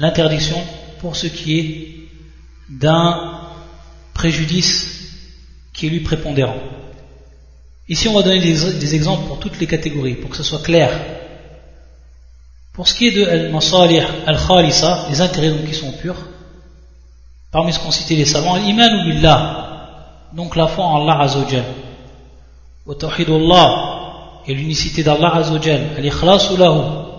[0.00, 0.56] l'interdiction
[1.00, 1.98] pour ce qui est
[2.70, 3.38] d'un
[4.14, 5.12] préjudice
[5.72, 6.56] qui est lui prépondérant.
[7.88, 10.90] Ici, on va donner des, exemples pour toutes les catégories, pour que ce soit clair.
[12.72, 16.16] Pour ce qui est de al-masalih al-khalisa, les intérêts donc qui sont purs,
[17.50, 21.64] parmi ce qu'ont cité les savants, l'iman billah, donc la foi en Allah azawajal,
[22.86, 27.09] wa tawhidullah, et l'unicité d'Allah Azzawajal, al-ikhlasu lahu,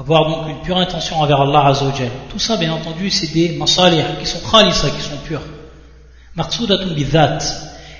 [0.00, 2.10] avoir donc une pure intention envers Allah Azzawajal.
[2.30, 5.42] Tout ça, bien entendu, c'est des masalih qui sont khalisa, qui sont pures.
[6.34, 7.38] Maqsudatun bidhat.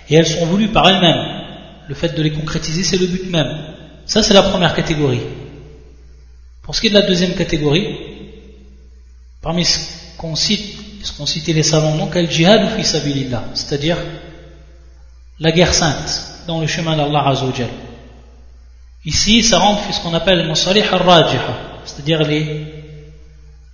[0.08, 1.42] Et elles sont voulues par elles-mêmes.
[1.88, 3.74] Le fait de les concrétiser, c'est le but même.
[4.06, 5.20] Ça, c'est la première catégorie.
[6.62, 7.96] Pour ce qui est de la deuxième catégorie,
[9.42, 9.78] parmi ce
[10.16, 13.98] qu'on cite, ce qu'ont cité les savants, donc al-jihad fi sabilillah, c'est-à-dire
[15.38, 17.68] la guerre sainte dans le chemin d'Allah Azzawajal.
[19.04, 22.20] Ici, ça rentre ce qu'on appelle masalih al-rajiha, c'est-à-dire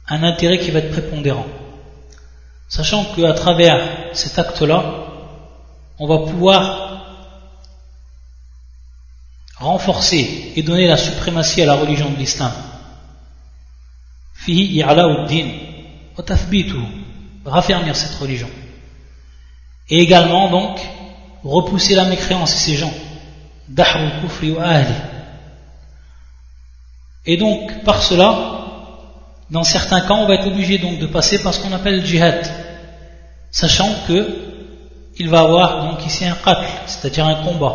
[0.09, 1.47] un intérêt qui va être prépondérant.
[2.69, 4.85] Sachant qu'à travers cet acte-là,
[5.99, 6.87] on va pouvoir
[9.59, 12.53] renforcer et donner la suprématie à la religion de l'islam.
[14.35, 14.95] Fihi wa
[17.45, 18.51] raffermir cette religion.
[19.89, 20.81] Et également donc
[21.43, 22.93] repousser la mécréance et ces gens.
[23.69, 24.95] Dahru kufri wa ahli
[27.27, 28.57] et donc, par cela,
[29.51, 32.07] dans certains cas, on va être obligé donc de passer par ce qu'on appelle le
[32.07, 32.47] djihad,
[33.51, 34.43] sachant que
[35.19, 37.75] il va avoir donc ici un qatl, c'est-à-dire un combat,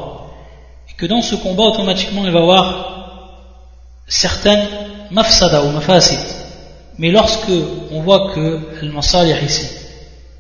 [0.90, 2.92] et que dans ce combat, automatiquement, il va avoir
[4.08, 4.68] certaines
[5.12, 6.20] mafsada ou mafasid.
[6.98, 7.52] Mais lorsque
[7.92, 9.68] on voit que le masalih ici,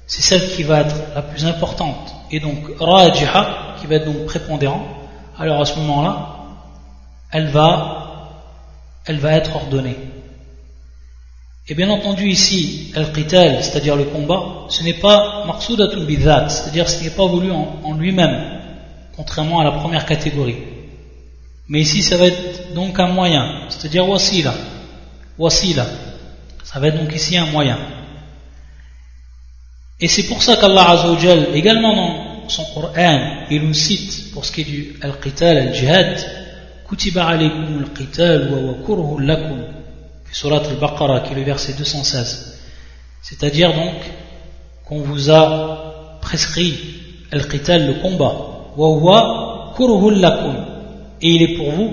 [0.07, 4.25] c'est celle qui va être la plus importante, et donc rajiha, qui va être donc
[4.25, 4.85] prépondérant,
[5.39, 6.27] alors à ce moment-là,
[7.31, 8.00] elle va
[9.05, 9.97] elle va être ordonnée.
[11.67, 17.03] Et bien entendu ici, al-qital, c'est-à-dire le combat, ce n'est pas maqsudatun bidhat, c'est-à-dire ce
[17.03, 18.59] n'est pas voulu en, lui-même,
[19.15, 20.57] contrairement à la première catégorie.
[21.67, 24.53] Mais ici, ça va être donc un moyen, c'est-à-dire wasila.
[25.37, 25.85] Wasila.
[26.63, 27.77] Ça va être donc ici un moyen.
[29.99, 34.51] Et c'est pour ça qu'Allah Azzawajal, également dans son Coran, il nous cite, pour ce
[34.51, 36.40] qui est du al-qital, al-jihad,
[36.91, 39.59] Kutiba alaykum al-qital wa wa lakum
[40.29, 42.59] surat al-Baqarah qui est le verset 216
[43.21, 43.95] c'est-à-dire donc
[44.85, 46.75] qu'on vous a prescrit
[47.31, 48.35] al-qital le combat.
[48.75, 50.21] wa wa kurhul
[51.21, 51.91] et il est pour vous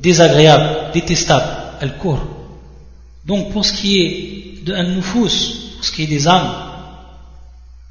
[0.00, 2.18] désagréable détestable al-kur
[3.24, 6.66] donc pour ce qui est de an-nufus pour ce qui est des âmes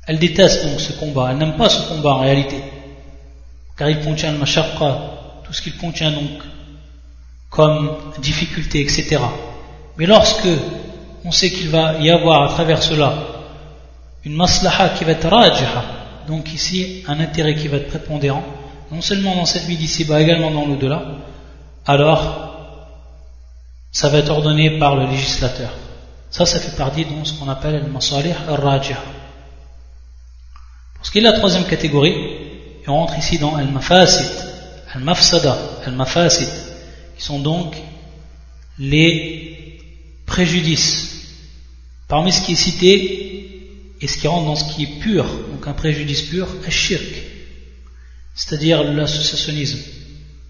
[0.07, 1.29] elle déteste donc ce combat.
[1.31, 2.57] Elle n'aime pas ce combat en réalité.
[3.75, 6.41] Car il contient le mashaqqa tout ce qu'il contient donc
[7.49, 9.17] comme difficulté, etc.
[9.97, 10.47] Mais lorsque
[11.23, 13.13] on sait qu'il va y avoir à travers cela
[14.23, 15.83] une maslaha qui va être rajha,
[16.27, 18.43] donc ici un intérêt qui va être prépondérant,
[18.91, 21.01] non seulement dans cette vie d'ici, mais également dans l'au-delà,
[21.85, 22.45] alors
[23.91, 25.71] ça va être ordonné par le législateur.
[26.29, 28.97] Ça, ça fait partie de ce qu'on appelle le masalih al-rajha.
[30.95, 32.15] Pour ce qui est de la troisième catégorie,
[32.83, 34.44] et on rentre ici dans al-mafasid,
[34.95, 36.47] al-mafsada, al-mafasid,
[37.17, 37.75] qui sont donc
[38.79, 39.79] les
[40.25, 41.11] préjudices.
[42.07, 45.67] Parmi ce qui est cité et ce qui rentre dans ce qui est pur, donc
[45.67, 47.03] un préjudice pur, al-shirk,
[48.35, 49.79] c'est-à-dire l'associationnisme,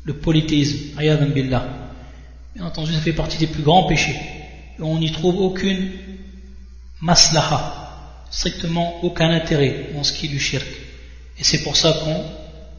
[0.04, 1.68] le polythéisme, ayadan billah.
[2.56, 4.16] Bien entendu, ça fait partie des plus grands péchés.
[4.80, 5.92] On n'y trouve aucune
[7.02, 10.68] maslaha, strictement aucun intérêt dans ce qui est du shirk.
[11.38, 11.94] Et c'est pour ça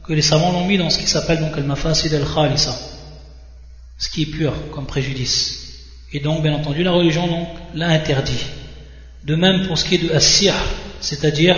[0.06, 2.76] que les savants l'ont mis dans ce qui s'appelle donc al-mafasid al-khalisa,
[3.98, 5.66] ce qui est pur comme préjudice.
[6.12, 7.28] Et donc, bien entendu, la religion
[7.74, 8.44] l'a interdit.
[9.24, 10.42] De même pour ce qui est de as
[11.00, 11.56] c'est-à-dire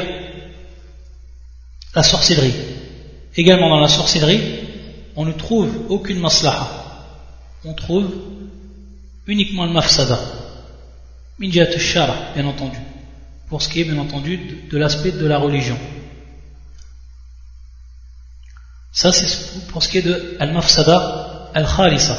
[1.95, 2.55] la sorcellerie.
[3.37, 4.41] Également dans la sorcellerie,
[5.17, 6.69] on ne trouve aucune maslaha.
[7.65, 8.11] On trouve
[9.27, 10.19] uniquement le mafsada.
[11.39, 12.79] Minjat shara, bien entendu.
[13.49, 14.39] Pour ce qui est, bien entendu,
[14.71, 15.79] de l'aspect de la religion.
[18.92, 22.18] Ça, c'est pour ce qui est de al-mafsada al-khalisa.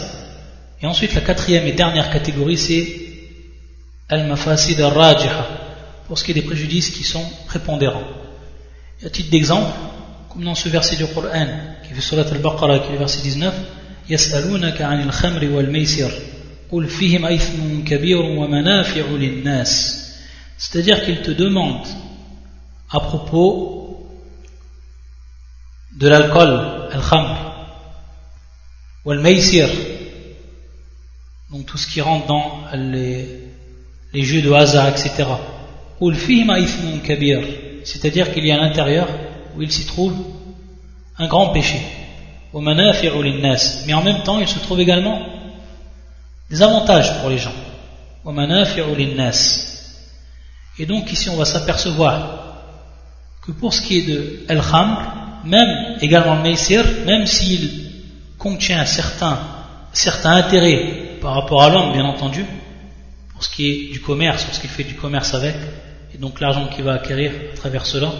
[0.83, 2.87] Et ensuite, la quatrième et dernière catégorie, c'est
[4.09, 5.47] al-mafasid al-rajiha,
[6.09, 8.09] pour ce qui est des préjudices qui sont prépondérants.
[9.03, 9.71] Et à titre d'exemple,
[10.31, 11.47] comme dans ce verset du Coran,
[11.87, 13.55] qui fait surat al-Baqarah, qui est le verset 19,
[14.11, 16.13] يسألونك عن الخمر والميسر
[16.73, 20.01] قل فيهم إثم كبير ومنافع للناس
[20.57, 21.87] c'est-à-dire qu'il te demande
[22.91, 23.78] à propos
[26.00, 27.36] de l'alcool, al-khamr,
[29.04, 29.68] ou al-maysir,
[31.52, 35.26] donc tout ce qui rentre dans les, jeux de hasard, etc.
[36.00, 36.12] Ou
[37.06, 37.42] kabir,
[37.84, 39.10] c'est-à-dire qu'il y a à l'intérieur
[39.56, 40.16] où il s'y trouve
[41.18, 41.82] un grand péché.
[42.54, 45.22] Mais en même temps, il se trouve également
[46.50, 47.54] des avantages pour les gens.
[50.80, 52.40] Et donc ici, on va s'apercevoir
[53.46, 57.70] que pour ce qui est de El Khamr, même également le Meisir, même s'il
[58.38, 59.40] contient certains,
[59.94, 62.46] certains intérêts par rapport à l'homme, bien entendu,
[63.34, 65.56] pour ce qui est du commerce, pour ce qu'il fait du commerce avec,
[66.14, 68.12] et donc l'argent qu'il va acquérir à travers cela,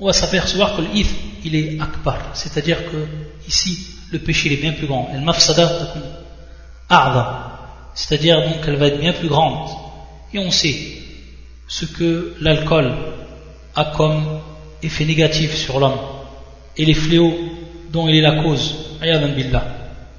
[0.00, 1.10] on va s'apercevoir que l'ith,
[1.44, 3.06] il est akbar, c'est-à-dire que
[3.48, 3.78] ici,
[4.10, 5.10] le péché est bien plus grand.
[5.12, 5.68] El mafsada
[7.94, 9.68] c'est-à-dire donc qu'elle va être bien plus grande.
[10.32, 10.76] Et on sait
[11.66, 12.92] ce que l'alcool
[13.74, 14.40] a comme
[14.82, 15.98] effet négatif sur l'homme
[16.78, 17.34] et les fléaux
[17.90, 18.74] dont il est la cause.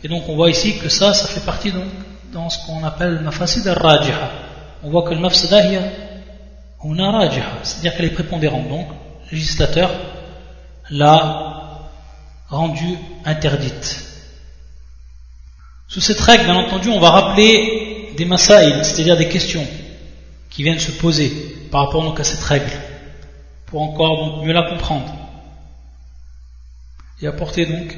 [0.04, 1.86] Et donc on voit ici que ça, ça fait partie donc
[2.34, 4.32] dans ce qu'on appelle le mafasid al-rajiha.
[4.84, 5.62] On voit que le mafsada
[6.84, 8.68] on a rajiha, c'est-à-dire qu'elle est prépondérante.
[8.70, 8.88] Donc
[9.32, 9.92] le législateur
[10.90, 11.90] l'a
[12.50, 14.06] rendue interdite.
[15.88, 19.66] Sous cette règle, bien entendu, on va rappeler des masaïl, c'est-à-dire des questions
[20.50, 21.30] qui viennent se poser
[21.72, 22.72] par rapport donc à cette règle,
[23.66, 25.14] pour encore mieux la comprendre
[27.22, 27.96] et apporter donc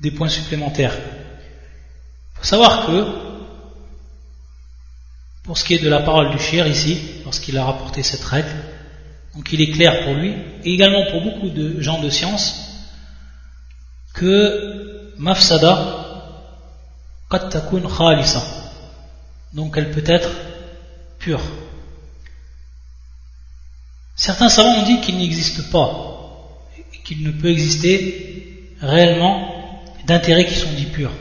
[0.00, 0.94] des points supplémentaires.
[0.96, 3.06] Il faut savoir que,
[5.42, 8.54] pour ce qui est de la parole du cher ici, lorsqu'il a rapporté cette règle,
[9.34, 12.68] donc il est clair pour lui, et également pour beaucoup de gens de science,
[14.14, 16.04] que mafsada
[17.30, 18.42] qad takun khalisa.
[19.52, 20.30] Donc elle peut être
[21.18, 21.40] pure.
[24.16, 26.17] Certains savants ont dit qu'il n'existe pas,
[27.08, 31.12] qu'il ne peut exister réellement d'intérêts qui sont dits purs.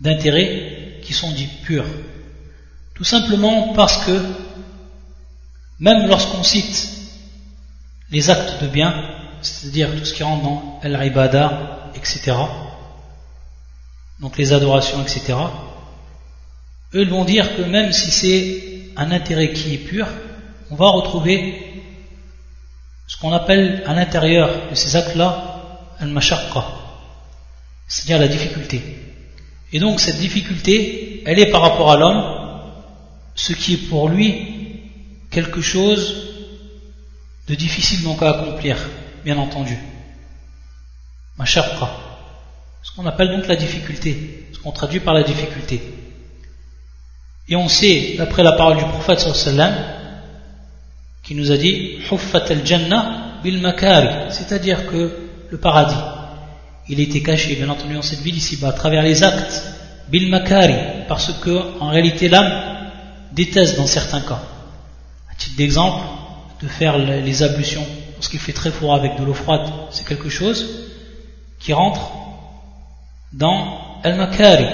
[0.00, 1.84] D'intérêts qui sont dits purs.
[2.94, 4.24] Tout simplement parce que
[5.80, 6.88] même lorsqu'on cite
[8.10, 8.94] les actes de bien,
[9.42, 12.38] c'est-à-dire tout ce qui rentre dans al-ibada, etc.,
[14.18, 15.36] donc les adorations, etc.,
[16.94, 20.08] eux vont dire que même si c'est un intérêt qui est pur,
[20.70, 21.79] on va retrouver
[23.10, 26.64] ce qu'on appelle à l'intérieur de ces actes-là al-mashaqqa,
[27.88, 28.80] c'est-à-dire la difficulté.
[29.72, 32.70] Et donc cette difficulté, elle est par rapport à l'homme,
[33.34, 34.84] ce qui est pour lui
[35.28, 36.28] quelque chose
[37.48, 38.76] de difficile donc à accomplir,
[39.24, 39.76] bien entendu.
[41.36, 41.90] Mashaqqa.
[42.84, 45.82] Ce qu'on appelle donc la difficulté, ce qu'on traduit par la difficulté.
[47.48, 49.99] Et on sait, d'après la parole du prophète sallam,
[51.30, 52.00] qui nous a dit
[53.60, 55.12] makari, c'est-à-dire que
[55.48, 55.94] le paradis
[56.88, 59.62] il était caché, bien entendu, dans cette ville ici-bas, à travers les actes,
[60.08, 60.74] bil makari,
[61.06, 62.50] parce que, en réalité, l'âme
[63.30, 64.42] déteste dans certains cas.
[65.30, 66.04] À titre d'exemple,
[66.62, 70.66] de faire les ablutions lorsqu'il fait très froid avec de l'eau froide, c'est quelque chose
[71.60, 72.10] qui rentre
[73.32, 74.66] dans al-makari.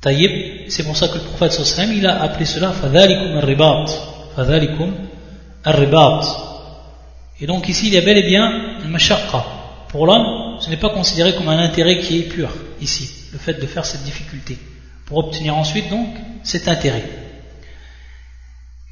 [0.00, 1.56] Taïb, c'est pour ça que le prophète
[1.94, 4.09] il a appelé cela fadhalikum al-ribat.
[7.40, 8.52] Et donc ici, il y a bel et bien
[8.84, 9.44] un mashaqqa.
[9.88, 12.50] Pour l'homme, ce n'est pas considéré comme un intérêt qui est pur,
[12.80, 14.56] ici, le fait de faire cette difficulté,
[15.06, 16.08] pour obtenir ensuite donc
[16.42, 17.04] cet intérêt.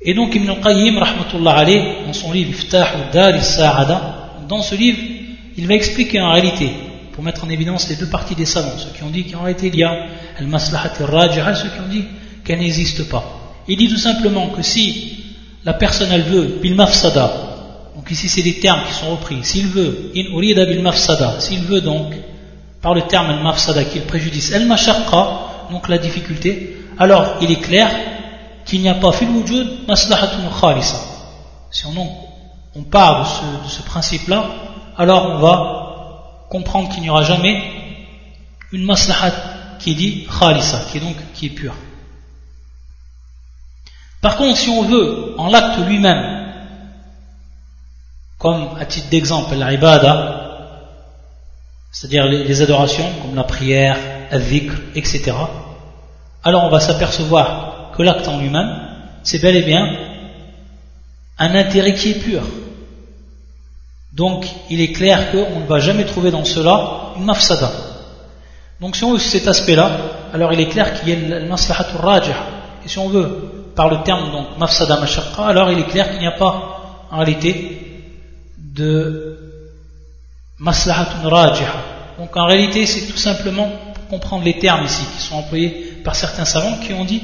[0.01, 1.65] Et donc Ibn al-Qayyim, rahmatullah
[2.07, 4.99] dans son livre Iftah Dar Sa'ada, dans ce livre,
[5.57, 6.71] il va expliquer en réalité,
[7.13, 9.69] pour mettre en évidence les deux parties des savants, ceux qui ont dit qu'en réalité
[9.69, 10.07] il y a
[10.39, 12.05] al-maslahat al-rajiha, ceux qui ont dit
[12.45, 13.25] qu'elle n'existe pas.
[13.67, 15.28] Il dit tout simplement que si
[15.64, 17.33] la personne elle veut bil mafsada,
[17.97, 21.81] donc ici c'est des termes qui sont repris, s'il veut in bil mafsada, s'il veut
[21.81, 22.14] donc
[22.81, 25.29] par le terme al mafsada qui est le préjudice, al mashaqqa,
[25.71, 27.90] donc la difficulté, alors il est clair
[28.64, 30.99] qu'il n'y a pas fil wujud maslahatun khalisa.
[31.71, 31.92] Si on,
[32.77, 34.47] on part de ce, de ce principe-là,
[34.97, 37.62] alors on va comprendre qu'il n'y aura jamais
[38.73, 39.33] une maslahat
[39.79, 41.75] qui dit khalisa, qui est donc qui est pure.
[44.21, 46.49] Par contre, si on veut, en l'acte lui-même,
[48.39, 50.49] comme à titre d'exemple, l'ibada,
[51.93, 53.97] c'est-à-dire les, adorations, comme la prière,
[54.33, 55.33] dhikr, etc.,
[56.45, 58.71] alors on va s'apercevoir que l'acte en lui-même,
[59.23, 59.85] c'est bel et bien
[61.39, 62.43] un intérêt qui est pur.
[64.13, 67.71] Donc, il est clair qu'on ne va jamais trouver dans cela une mafsada.
[68.81, 69.91] Donc, si on veut cet aspect-là,
[70.33, 72.58] alors il est clair qu'il y a le maslahatul rajah.
[72.88, 76.27] Si on veut, par le terme donc mafsada mashaqqa, alors il est clair qu'il n'y
[76.27, 77.79] a pas en réalité
[78.59, 79.38] de
[80.59, 81.74] maslahatun rajah.
[82.18, 86.14] Donc, en réalité, c'est tout simplement pour comprendre les termes ici qui sont employés par
[86.16, 87.22] certains savants qui ont dit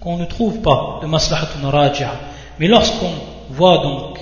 [0.00, 2.12] qu'on ne trouve pas de maslahatun rajah.
[2.58, 3.12] Mais lorsqu'on
[3.50, 4.18] voit donc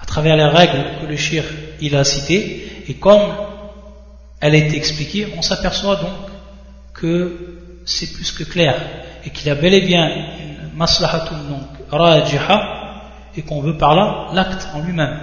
[0.00, 1.44] à travers les règles que le shir
[1.80, 3.32] il a citées, et comme
[4.40, 6.10] elle est expliquée, on s'aperçoit donc
[6.94, 8.74] que c'est plus que clair,
[9.26, 13.02] et qu'il y a bel et bien une maslahatun donc rajiha,
[13.36, 15.18] et qu'on veut par là l'acte en lui-même,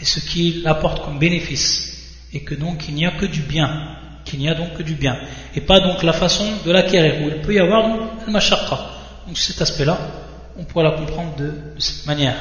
[0.00, 3.70] et ce qu'il apporte comme bénéfice, et que donc il n'y a que du bien,
[4.24, 5.18] qu'il n'y a donc que du bien,
[5.54, 8.78] et pas donc la façon de l'acquérir, où il peut y avoir donc le mashaqqa.
[9.26, 9.98] Donc cet aspect-là,
[10.58, 12.36] on pourrait la comprendre de cette manière.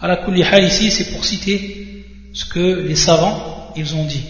[0.00, 4.24] À la ici, c'est pour citer ce que les savants, ils ont dit.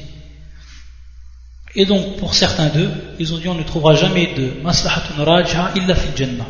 [1.75, 5.73] Et donc, pour certains d'eux, ils ont dit on ne trouvera jamais de maslahatun rajha
[5.75, 6.47] illa fil jannah.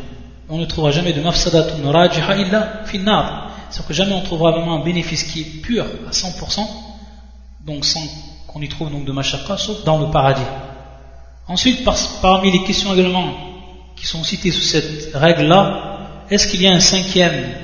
[0.49, 3.01] On ne trouvera jamais de mafsadatun rajha illa fil.
[3.01, 6.67] C'est-à-dire que jamais on trouvera vraiment un bénéfice qui est pur à 100%,
[7.65, 8.03] donc sans
[8.47, 10.41] qu'on y trouve donc de mashaqqa, sauf dans le paradis.
[11.47, 11.87] Ensuite,
[12.21, 13.33] parmi les questions également
[13.95, 17.63] qui sont citées sous cette règle-là, est-ce qu'il y a un cinquième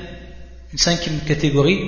[0.72, 1.80] une cinquième catégorie,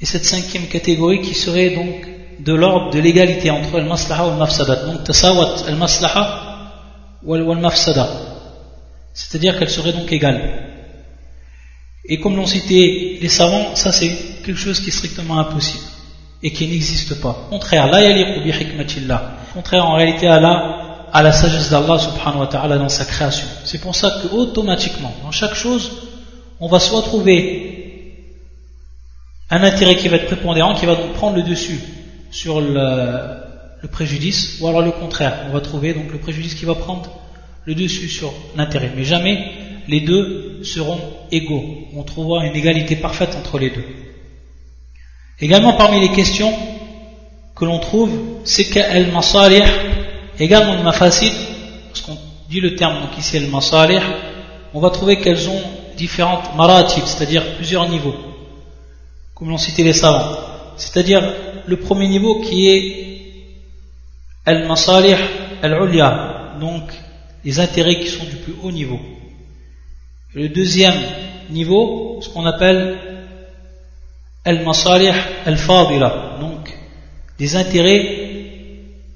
[0.00, 2.06] et cette cinquième catégorie qui serait donc
[2.40, 4.76] de l'ordre de l'égalité entre le maslaha et le mafsada.
[4.86, 6.24] Donc tasawat al maslaha
[7.22, 8.08] ou al mafsada.
[9.12, 10.40] C'est-à-dire qu'elle serait donc égale.
[12.06, 14.10] Et comme l'ont cité les savants, ça c'est
[14.44, 15.84] quelque chose qui est strictement impossible
[16.42, 17.46] et qui n'existe pas.
[17.48, 19.38] Contraire, la bi hikmatillah.
[19.54, 23.46] Contraire en réalité à la, à la sagesse d'Allah subhanahu wa ta'ala dans sa création.
[23.64, 25.90] C'est pour ça que automatiquement, dans chaque chose,
[26.60, 27.74] on va soit trouver
[29.50, 31.80] un intérêt qui va être prépondérant, qui va donc prendre le dessus
[32.34, 36.74] sur le, préjudice, ou alors le contraire, on va trouver donc le préjudice qui va
[36.74, 37.08] prendre
[37.64, 38.90] le dessus sur l'intérêt.
[38.96, 39.52] Mais jamais
[39.86, 40.98] les deux seront
[41.30, 41.64] égaux.
[41.94, 43.84] On trouvera une égalité parfaite entre les deux.
[45.40, 46.52] Également parmi les questions
[47.54, 48.10] que l'on trouve,
[48.44, 49.62] c'est qu'elle masalih,
[50.40, 51.32] également le mafasid,
[51.88, 52.18] parce qu'on
[52.50, 54.02] dit le terme donc ici masalih,
[54.72, 55.62] on va trouver qu'elles ont
[55.96, 58.16] différentes maratib, c'est-à-dire plusieurs niveaux,
[59.36, 60.53] comme l'ont cité les savants.
[60.76, 61.22] C'est-à-dire
[61.66, 63.04] le premier niveau qui est
[64.44, 65.16] al-masalih
[65.62, 66.82] al-ulya, donc
[67.44, 68.98] les intérêts qui sont du plus haut niveau.
[70.34, 71.00] le deuxième
[71.50, 72.98] niveau, ce qu'on appelle
[74.44, 75.12] al-masalih
[75.46, 76.76] al-fadila, donc
[77.38, 78.02] des intérêts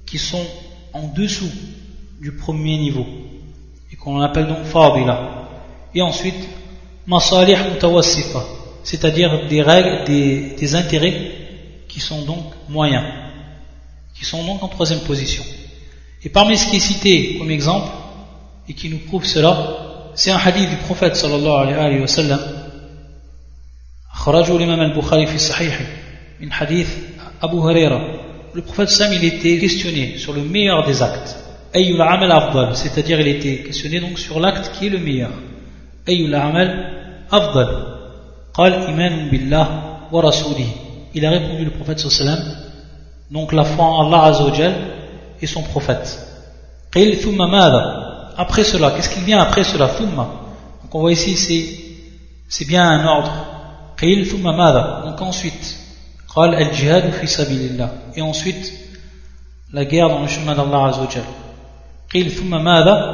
[0.06, 0.46] qui sont
[0.92, 1.50] en dessous
[2.20, 3.06] du premier niveau
[3.92, 5.48] et qu'on appelle donc fadila.
[5.94, 6.48] Et ensuite
[7.06, 8.44] masalih mutawassifa,
[8.82, 11.37] c'est-à-dire des règles, des, des intérêts
[11.87, 13.05] qui sont donc moyens,
[14.15, 15.43] qui sont donc en troisième position.
[16.23, 17.89] Et parmi ce qui est cité comme exemple,
[18.67, 22.39] et qui nous prouve cela, c'est un hadith du prophète sallallahu alayhi wa sallam,
[24.13, 25.81] خرجوا الإمام البخاري في صحيح
[26.41, 26.87] من حديث
[27.41, 27.99] أبو هريرة
[28.55, 31.35] le prophète Sam il était questionné sur le meilleur des actes
[31.75, 35.31] أي العمل أفضل c'est-à-dire il était questionné donc sur l'acte qui est le meilleur
[36.09, 36.69] أي العمل
[37.31, 37.67] أفضل
[38.53, 39.67] قال إيمان بالله
[40.11, 40.67] ورسوله
[41.14, 42.38] il a répondu le prophète sallam
[43.30, 44.74] donc la foi en Allah Azzawajal
[45.40, 46.18] et son prophète.
[46.94, 51.36] Après cela, qu'est-ce qui vient après cela Donc on voit ici,
[52.48, 53.32] c'est bien un ordre.
[55.04, 55.76] Donc ensuite,
[58.14, 58.72] et ensuite,
[59.72, 61.24] la guerre dans le chemin d'Allah Azzawajal.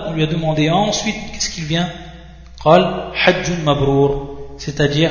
[0.06, 1.88] On lui a demandé ensuite, qu'est-ce qu'il vient?
[4.58, 5.10] C'est-à-dire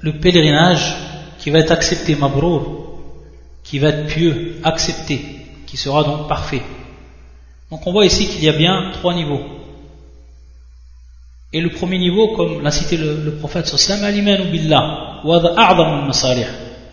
[0.00, 0.96] le pèlerinage
[1.40, 2.98] qui va être accepté, mabrour,
[3.64, 5.20] qui va être pieux, accepté,
[5.66, 6.62] qui sera donc parfait.
[7.70, 9.40] Donc on voit ici qu'il y a bien trois niveaux.
[11.52, 13.74] Et le premier niveau, comme l'a cité le, prophète
[14.52, 15.22] billah,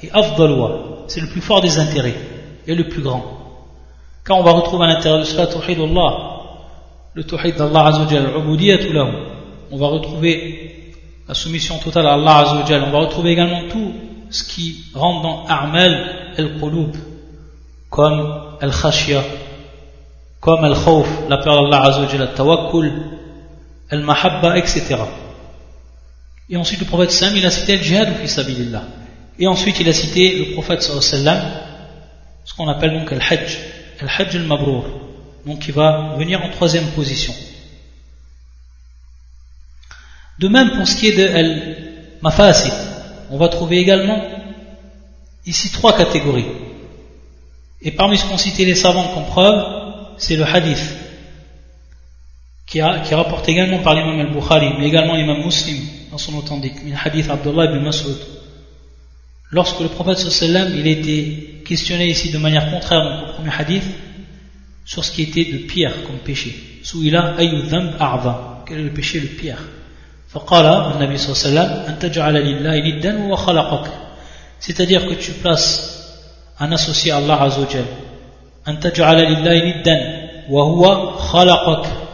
[0.01, 0.09] et
[1.07, 2.15] c'est le plus fort des intérêts
[2.65, 3.23] et le plus grand.
[4.23, 5.47] Quand on va retrouver à l'intérieur de cela
[7.13, 8.29] le Tawhid d'Allah Azzawajal,
[9.71, 10.93] on va retrouver
[11.27, 13.93] la soumission totale à Allah Azzawajal, on va retrouver également tout
[14.29, 16.95] ce qui rentre dans A'mal al-Qulub,
[17.89, 19.23] comme al-Khashya,
[20.39, 22.91] comme al-Khawf, la peur d'Allah Azzawajal, al-Tawakkul,
[23.89, 24.97] al-Mahabba, etc.
[26.49, 28.83] Et ensuite le prophète Sam, il a cité le jihad fi sabilillah.
[29.39, 31.39] Et ensuite, il a cité le prophète sallam,
[32.43, 33.59] ce qu'on appelle donc le hajj,
[34.01, 34.85] le hajj al-mabrour,
[35.45, 37.33] donc qui va venir en troisième position.
[40.39, 41.27] De même pour ce qui est de
[42.21, 42.73] al-mafasid,
[43.29, 44.21] on va trouver également
[45.45, 46.45] ici trois catégories.
[47.81, 49.63] Et parmi ce qu'ont cité les savants comme preuve,
[50.17, 50.83] c'est le hadith,
[52.65, 55.77] qui, a, qui rapporte également par l'imam al-Bukhari, mais également l'imam muslim
[56.11, 58.17] dans son authentique, le hadith Abdullah ibn Mas'ud,
[59.49, 63.83] Lorsque le prophète sallam il été questionné ici de manière contraire au premier hadith
[64.85, 66.81] sur ce qui était de pire comme péché.
[66.83, 68.63] Souila ayu dhanb a'va.
[68.67, 69.59] Quel est le péché le pire?
[74.59, 75.97] C'est-à-dire que tu places
[76.59, 77.85] un associé à Allah Azzawajal.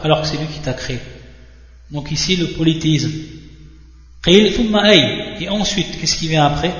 [0.02, 1.00] alors que c'est lui qui t'a créé.
[1.90, 3.10] Donc ici le polythéisme.
[4.26, 6.72] et ensuite qu'est-ce qui vient après؟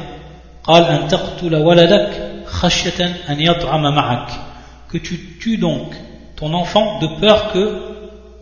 [4.89, 5.93] que tu tues donc
[6.37, 7.53] ton enfant de peur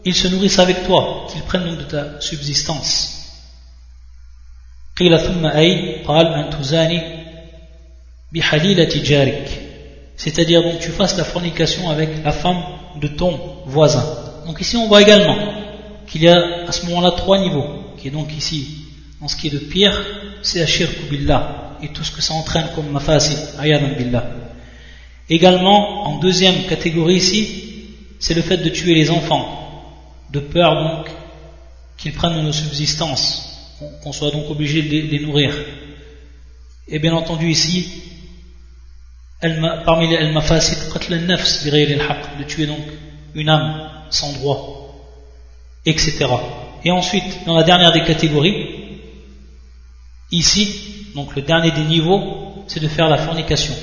[0.02, 3.18] qu'il se nourrisse avec toi qu'il prenne donc de ta subsistance.
[10.16, 12.62] C'est-à-dire donc tu fasses la fornication avec la femme
[13.00, 14.04] de ton voisin.
[14.46, 15.36] Donc ici on voit également
[16.06, 17.66] qu'il y a à ce moment-là trois niveaux
[17.98, 18.86] qui est donc ici
[19.20, 20.04] en ce qui est de pire
[20.42, 24.24] c'est ashirku billah et tout ce que ça entraîne comme mafasi, ayadan billah.
[25.28, 27.64] Également, en deuxième catégorie ici,
[28.20, 29.61] c'est le fait de tuer les enfants,
[30.32, 31.06] de peur donc
[31.98, 35.54] qu'ils prennent nos subsistances, qu'on soit donc obligé de les nourrir.
[36.88, 38.02] Et bien entendu ici,
[39.84, 40.78] parmi les al-mafasid,
[42.38, 42.80] de tuer donc
[43.34, 44.94] une âme sans droit,
[45.86, 46.26] etc.
[46.84, 48.66] Et ensuite, dans la dernière des catégories,
[50.30, 53.74] ici, donc le dernier des niveaux, c'est de faire la fornication.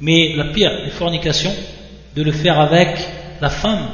[0.00, 1.54] Mais la pire des fornications,
[2.14, 2.98] de le faire avec
[3.40, 3.88] la femme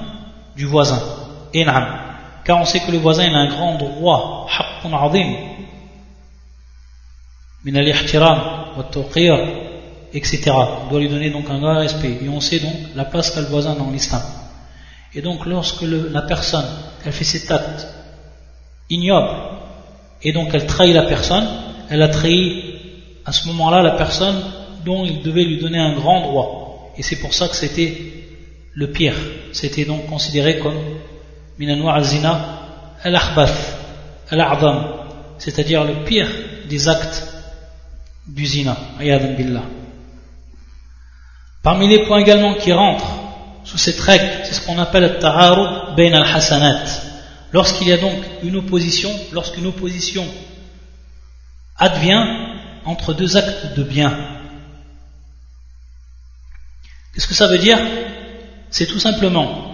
[0.56, 1.21] du voisin.
[1.52, 4.48] Car on sait que le voisin a un grand droit,
[7.74, 7.88] al
[10.14, 10.40] etc.
[10.90, 12.18] Doit lui donner un grand respect.
[12.22, 14.22] Et on sait donc la place qu'a le voisin dans l'islam.
[15.14, 16.66] Et donc lorsque la personne,
[17.04, 17.86] elle fait cet acte
[18.88, 19.34] ignoble,
[20.22, 21.46] et donc elle trahit la personne,
[21.90, 22.74] elle a trahi
[23.24, 24.42] à ce moment-là la personne
[24.84, 26.92] dont il devait lui donner un grand droit.
[26.96, 27.94] Et c'est pour ça que c'était
[28.74, 29.14] le pire.
[29.52, 30.78] C'était donc considéré comme
[31.58, 32.60] minanwa al-zina
[33.02, 33.76] al-akhbath,
[34.30, 34.84] al-a'zam,
[35.38, 36.28] c'est-à-dire le pire
[36.68, 37.22] des actes
[38.26, 38.76] du zina.
[38.98, 39.62] billah.
[41.62, 43.12] Parmi les points également qui rentrent
[43.64, 46.84] sous cette règle, c'est ce qu'on appelle le ta'arud bain al-hasanat.
[47.52, 50.26] Lorsqu'il y a donc une opposition, lorsqu'une opposition
[51.76, 52.24] advient
[52.84, 54.16] entre deux actes de bien.
[57.14, 57.78] Qu'est-ce que ça veut dire?
[58.70, 59.71] C'est tout simplement,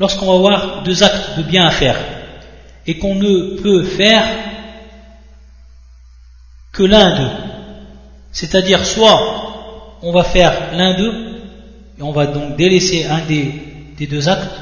[0.00, 1.98] lorsqu'on va avoir deux actes de bien à faire,
[2.86, 4.24] et qu'on ne peut faire
[6.72, 7.36] que l'un d'eux,
[8.32, 11.42] c'est-à-dire soit on va faire l'un d'eux,
[11.98, 14.56] et on va donc délaisser un des, deux actes,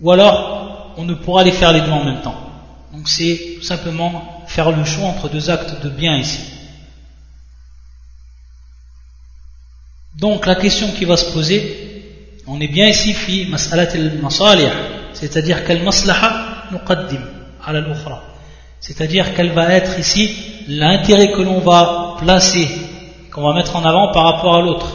[0.00, 2.40] ou alors on ne pourra les faire les deux en même temps.
[2.92, 6.40] Donc c'est tout simplement faire le choix entre deux actes de bien ici.
[10.14, 11.87] Donc la question qui va se poser,
[12.48, 14.70] on est bien ici fi mas'alat al-masalih,
[15.12, 15.86] c'est-à-dire quelle
[17.66, 17.96] al
[19.36, 20.34] quel va être ici
[20.68, 22.68] l'intérêt que l'on va placer,
[23.32, 24.88] qu'on va mettre en avant par rapport à l'autre.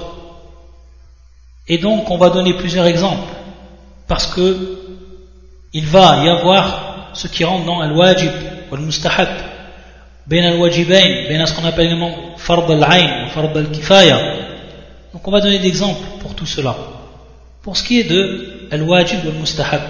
[1.67, 3.33] Et donc on va donner plusieurs exemples,
[4.07, 4.79] parce que
[5.73, 8.31] il va y avoir ce qui rentre dans al-wajib,
[8.71, 9.29] al-mustahab,
[10.25, 11.95] ben al-wajibain, ben ce qu'on appelle
[12.37, 14.19] fard al-ayn, fard al-kifaya.
[15.13, 16.75] Donc on va donner des exemples pour tout cela.
[17.63, 19.81] Pour ce qui est de al-wajib ou al-mustahab.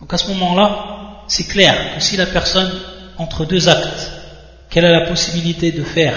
[0.00, 2.70] Donc à ce moment-là, c'est clair que si la personne,
[3.18, 4.10] entre deux actes,
[4.70, 6.16] qu'elle a la possibilité de faire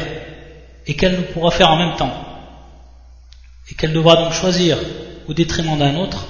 [0.88, 2.14] et qu'elle ne pourra faire en même temps,
[3.70, 4.78] et qu'elle devra donc choisir
[5.28, 6.26] au détriment d'un autre,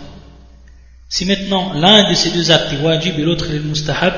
[1.08, 4.14] si maintenant l'un de ces deux actes est wajib et l'autre est le mustahab,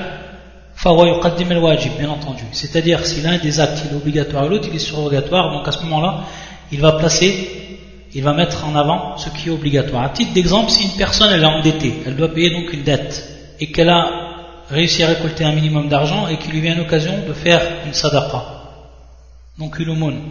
[0.84, 2.44] yuqaddim al-wajib, bien entendu.
[2.52, 6.26] C'est-à-dire, si l'un des actes est obligatoire et l'autre est surrogatoire, donc à ce moment-là,
[6.72, 7.71] il va placer,
[8.14, 10.03] il va mettre en avant ce qui est obligatoire.
[10.03, 13.72] À titre d'exemple, si une personne est endettée, elle doit payer donc une dette, et
[13.72, 14.32] qu'elle a
[14.70, 18.43] réussi à récolter un minimum d'argent et qu'il lui vient l'occasion de faire une sadaqa,
[19.57, 20.22] donc une aumône.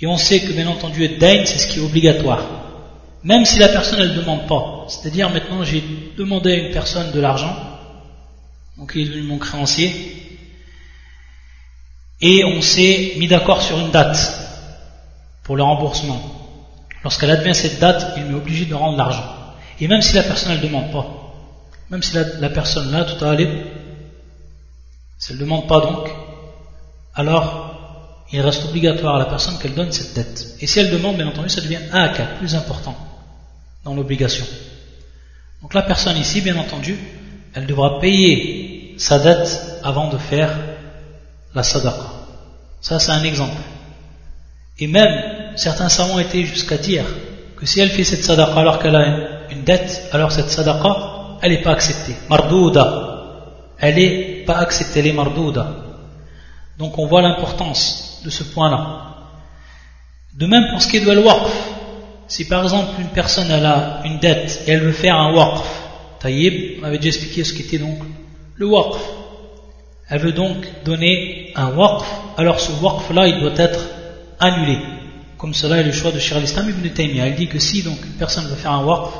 [0.00, 2.42] Et on sait que bien entendu, dain, c'est ce qui est obligatoire.
[3.24, 4.86] Même si la personne ne demande pas.
[4.88, 5.82] C'est-à-dire maintenant j'ai
[6.16, 7.54] demandé à une personne de l'argent,
[8.76, 9.92] donc il est devenu mon créancier,
[12.20, 14.18] et on s'est mis d'accord sur une date
[15.42, 16.37] pour le remboursement.
[17.04, 19.24] Lorsqu'elle advient cette date, il m'est obligé de rendre l'argent.
[19.80, 21.06] Et même si la personne ne demande pas,
[21.90, 23.64] même si la, personne là, tout à l'heure,
[25.18, 26.10] si elle ne demande pas donc,
[27.14, 30.56] alors il reste obligatoire à la personne qu'elle donne cette dette.
[30.60, 32.96] Et si elle demande, bien entendu, ça devient un cas plus important
[33.84, 34.44] dans l'obligation.
[35.62, 36.96] Donc la personne ici, bien entendu,
[37.54, 40.56] elle devra payer sa dette avant de faire
[41.54, 42.12] la sadaqa.
[42.80, 43.60] Ça, c'est un exemple.
[44.78, 47.04] Et même, certains savants étaient jusqu'à dire
[47.56, 49.06] que si elle fait cette sadaqa alors qu'elle a
[49.50, 52.14] une dette, alors cette sadaqa, elle n'est pas acceptée.
[52.28, 53.74] Mardouda.
[53.78, 55.66] Elle n'est pas acceptée, elle est mardouda.
[56.78, 59.04] Donc on voit l'importance de ce point-là.
[60.34, 61.52] De même pour ce qui est de l'waqf.
[62.28, 65.64] Si par exemple une personne elle a une dette et elle veut faire un waqf,
[66.20, 67.98] Taïb, avait déjà expliqué ce qu'était donc
[68.54, 68.98] le waqf.
[70.10, 73.80] Elle veut donc donner un waqf, alors ce waqf là il doit être
[74.38, 74.78] annulé.
[75.38, 77.28] Comme cela est le choix de Shir al-Islam ibn Taymiyyah.
[77.28, 79.14] Il dit que si donc une personne veut faire un waqf,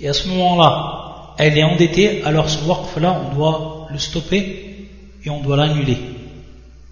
[0.00, 4.88] et à ce moment-là elle est endettée, alors ce waqf là on doit le stopper
[5.24, 5.98] et on doit l'annuler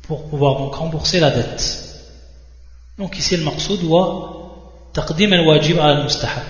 [0.03, 1.85] pour pouvoir donc rembourser la dette.
[2.99, 6.45] Donc ici le morceau doit taqdim al-wajib al-mustahab.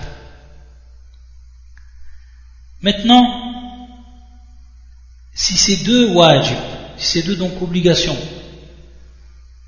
[2.81, 3.23] Maintenant,
[5.33, 6.57] si ces deux wajib,
[6.97, 8.17] si ces deux donc obligations,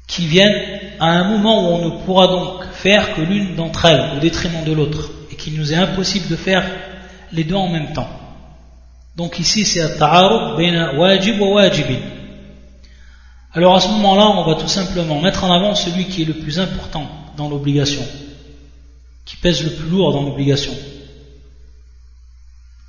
[0.07, 4.17] qui viennent à un moment où on ne pourra donc faire que l'une d'entre elles
[4.17, 6.69] au détriment de l'autre, et qu'il nous est impossible de faire
[7.31, 8.09] les deux en même temps.
[9.15, 10.57] Donc ici c'est at-ta'arud
[10.97, 11.99] wajib wa wajibin.
[13.53, 16.33] Alors à ce moment-là, on va tout simplement mettre en avant celui qui est le
[16.33, 18.03] plus important dans l'obligation,
[19.25, 20.73] qui pèse le plus lourd dans l'obligation.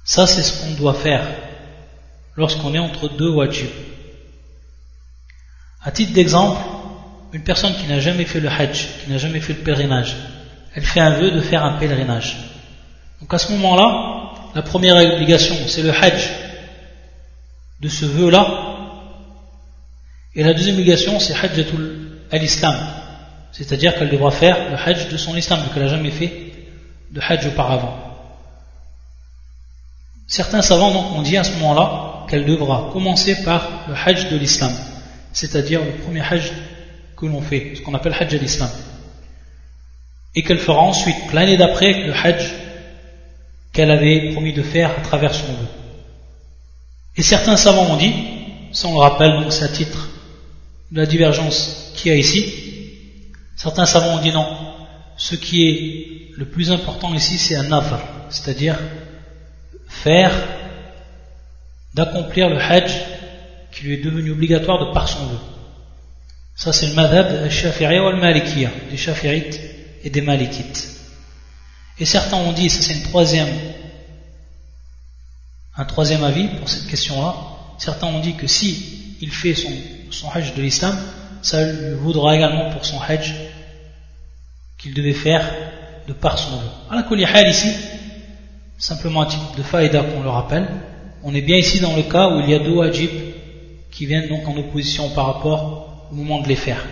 [0.05, 1.27] Ça, c'est ce qu'on doit faire
[2.37, 3.69] lorsqu'on est entre deux wajib.
[5.83, 6.61] À titre d'exemple,
[7.35, 10.15] une personne qui n'a jamais fait le hajj, qui n'a jamais fait le pèlerinage,
[10.75, 12.37] elle fait un vœu de faire un pèlerinage.
[13.21, 16.31] Donc à ce moment-là, la première obligation, c'est le hajj
[17.81, 18.47] de ce vœu-là,
[20.37, 22.75] et la deuxième obligation, c'est Hajjatul al-Islam.
[23.53, 26.53] C'est-à-dire qu'elle devra faire le Hajj de son Islam, qu'elle n'a jamais fait
[27.13, 27.97] de Hajj auparavant.
[30.27, 34.37] Certains savants donc ont dit à ce moment-là qu'elle devra commencer par le Hajj de
[34.37, 34.73] l'Islam,
[35.33, 36.51] c'est-à-dire le premier Hajj
[37.17, 38.71] que l'on fait, ce qu'on appelle Hajj al-Islam.
[40.35, 42.53] Et qu'elle fera ensuite, l'année d'après, le Hajj
[43.73, 45.67] qu'elle avait promis de faire à travers son vœu.
[47.17, 48.13] Et certains savants ont dit,
[48.73, 50.09] ça on le rappelle, donc c'est à titre
[50.93, 52.53] la divergence qu'il y a ici.
[53.57, 54.47] Certains savants ont dit non.
[55.17, 58.01] Ce qui est le plus important ici, c'est un nafar,
[58.31, 58.79] c'est-à-dire
[59.89, 60.33] faire,
[61.95, 62.93] d'accomplir le hajj
[63.73, 65.39] qui lui est devenu obligatoire de par son vœu.
[66.57, 69.61] Ça, c'est le madhab al-shafi'i ou al-malikiya, des shafi'ites
[70.05, 70.89] et des malikites.
[71.99, 73.49] Et certains ont dit, ça c'est une troisième,
[75.77, 77.35] un troisième avis pour cette question-là.
[77.79, 80.97] Certains ont dit que si il fait son hajj de l'islam,
[81.43, 83.35] ça lui vaudra également pour son hajj
[84.79, 85.53] qu'il devait faire
[86.07, 86.69] de par son vœu.
[86.91, 87.69] À la ici,
[88.79, 90.69] simplement un titre de faïda qu'on le rappelle,
[91.23, 93.11] on est bien ici dans le cas où il y a deux wajib
[93.91, 96.85] qui viennent donc en opposition par rapport au moment de les faire.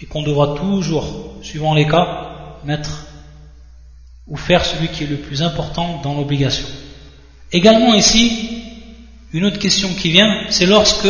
[0.00, 3.06] Et qu'on devra toujours, suivant les cas, mettre
[4.26, 6.66] ou faire celui qui est le plus important dans l'obligation.
[7.52, 8.62] Également ici,
[9.32, 11.08] une autre question qui vient, c'est lorsque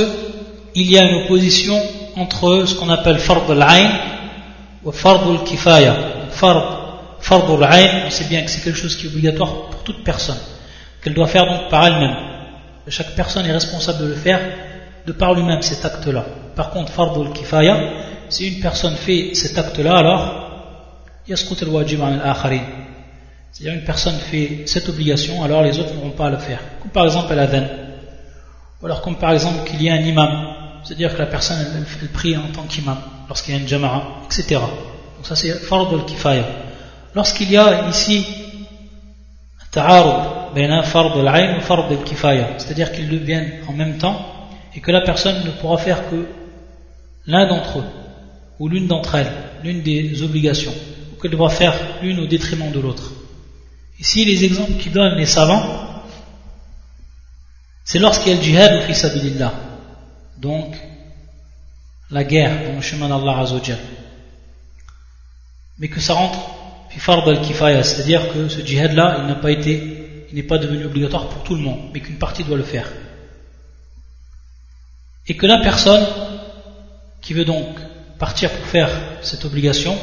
[0.75, 1.81] il y a une opposition
[2.17, 3.91] entre ce qu'on appelle fard al-ayn
[4.85, 5.97] ou fard al-kifaya.
[6.31, 6.99] Fard,
[7.31, 10.39] al-ayn, on sait bien que c'est quelque chose qui est obligatoire pour toute personne,
[11.03, 12.17] qu'elle doit faire donc par elle-même.
[12.89, 14.41] Chaque personne est responsable de le faire
[15.07, 16.25] de par lui-même cet acte-là.
[16.55, 17.77] Par contre, fardul kifaya,
[18.29, 20.47] si une personne fait cet acte-là, alors,
[21.29, 22.63] yasqut al-wajib al-akharin.
[23.53, 26.61] Si une personne fait cette obligation, alors les autres n'auront pas à le faire.
[26.83, 27.67] Comme par exemple à l'adhan.
[28.83, 30.55] Ou alors comme par exemple qu'il y a un imam.
[30.85, 32.99] C'est-à-dire que la personne, elle, elle, elle prie en tant qu'imam,
[33.29, 34.61] lorsqu'il y a une jamara, etc.
[35.17, 36.45] Donc ça c'est fardul kifaya.
[37.15, 38.27] Lorsqu'il y a ici
[39.63, 44.36] un ta'arud, ben, un fard al-ayn ou fard al-kifaya, c'est-à-dire qu'ils deviennent en même temps
[44.77, 46.27] et que la personne ne pourra faire que
[47.27, 47.85] l'un d'entre eux
[48.59, 49.33] ou l'une d'entre elles,
[49.65, 50.75] l'une des obligations,
[51.13, 53.13] ou qu'elle devra faire l'une au détriment de l'autre.
[53.99, 56.03] Ici, les exemples qu'ils donnent les savants,
[57.85, 59.55] c'est lorsqu'il y a le djihad ou fisabilillah.
[60.39, 60.75] Donc,
[62.11, 63.79] la guerre dans le chemin d'Allah Azzawajal.
[65.79, 66.39] Mais que ça rentre
[66.99, 71.29] fard al-kifaya, c'est-à-dire que ce djihad-là, il n'a pas été, il n'est pas devenu obligatoire
[71.29, 72.91] pour tout le monde, mais qu'une partie doit le faire.
[75.29, 76.07] Et que la personne
[77.21, 77.67] qui veut donc
[78.19, 78.91] partir pour faire
[79.23, 79.97] cette obligation,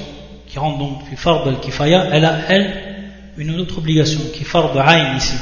[0.48, 2.74] qui rentre donc du fard al-kifaya, elle a, elle,
[3.38, 5.36] une autre obligation, qui est fard ayn ici,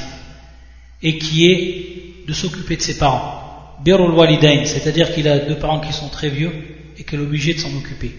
[1.02, 3.40] et qui est de s'occuper de ses parents.
[3.84, 6.54] Birul walidain, c'est-à-dire qu'il a deux parents qui sont très vieux
[6.98, 8.12] et qu'elle est obligée de s'en occuper.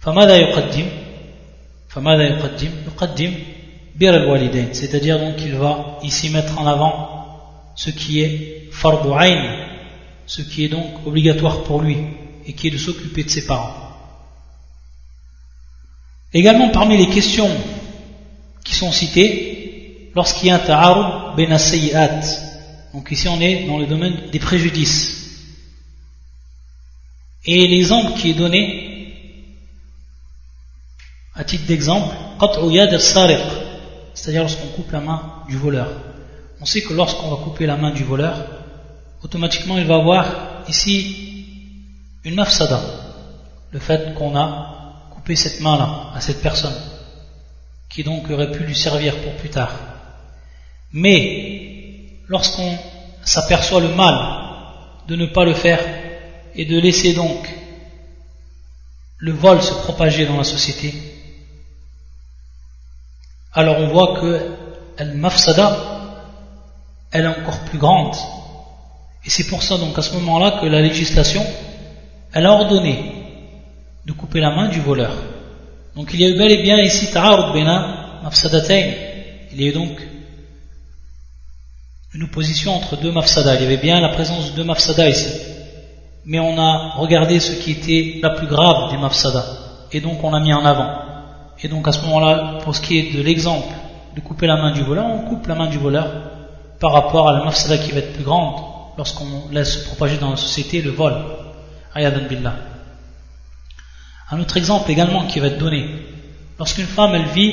[0.00, 0.86] Famada yuqaddim,
[1.88, 3.32] famada yuqaddim, yuqaddim
[3.96, 9.66] bir al-walidain, c'est-à-dire donc qu'il va ici mettre en avant ce qui est fard ayn
[10.26, 11.98] ce qui est donc obligatoire pour lui
[12.46, 13.86] et qui est de s'occuper de ses parents.
[16.32, 17.50] Également parmi les questions
[18.64, 21.56] qui sont cités lorsqu'il y a un ta'arud ben
[22.92, 25.16] Donc ici on est dans le domaine des préjudices.
[27.44, 28.96] Et l'exemple qui est donné,
[31.34, 32.14] à titre d'exemple,
[34.14, 35.90] c'est-à-dire lorsqu'on coupe la main du voleur.
[36.60, 38.65] On sait que lorsqu'on va couper la main du voleur,
[39.22, 41.26] automatiquement il va avoir ici
[42.24, 42.80] une mafsada,
[43.70, 46.74] le fait qu'on a coupé cette main-là à cette personne
[47.88, 49.72] qui donc aurait pu lui servir pour plus tard.
[50.92, 52.76] Mais lorsqu'on
[53.24, 54.14] s'aperçoit le mal
[55.08, 55.80] de ne pas le faire
[56.54, 57.48] et de laisser donc
[59.18, 60.94] le vol se propager dans la société,
[63.52, 64.56] alors on voit que
[64.98, 65.76] al-mafsada,
[67.10, 68.14] elle est encore plus grande.
[69.26, 71.44] Et c'est pour ça donc à ce moment-là que la législation,
[72.32, 73.12] elle a ordonné
[74.06, 75.12] de couper la main du voleur.
[75.96, 78.94] Donc il y a eu bel et bien ici ta'arud bena mafsadatayn.
[79.52, 79.90] Il y a eu donc
[82.14, 83.56] une opposition entre deux mafsadas.
[83.56, 85.28] Il y avait bien la présence de deux mafsadas ici.
[86.24, 89.46] Mais on a regardé ce qui était la plus grave des mafsadas.
[89.90, 90.90] Et donc on l'a mis en avant.
[91.62, 93.74] Et donc à ce moment-là, pour ce qui est de l'exemple
[94.14, 96.06] de couper la main du voleur, on coupe la main du voleur
[96.78, 100.36] par rapport à la mafsada qui va être plus grande lorsqu'on laisse propager dans la
[100.36, 101.14] société le vol.
[101.94, 102.56] Ayadan billah.
[104.30, 105.88] Un autre exemple également qui va être donné.
[106.58, 107.52] Lorsqu'une femme, elle vit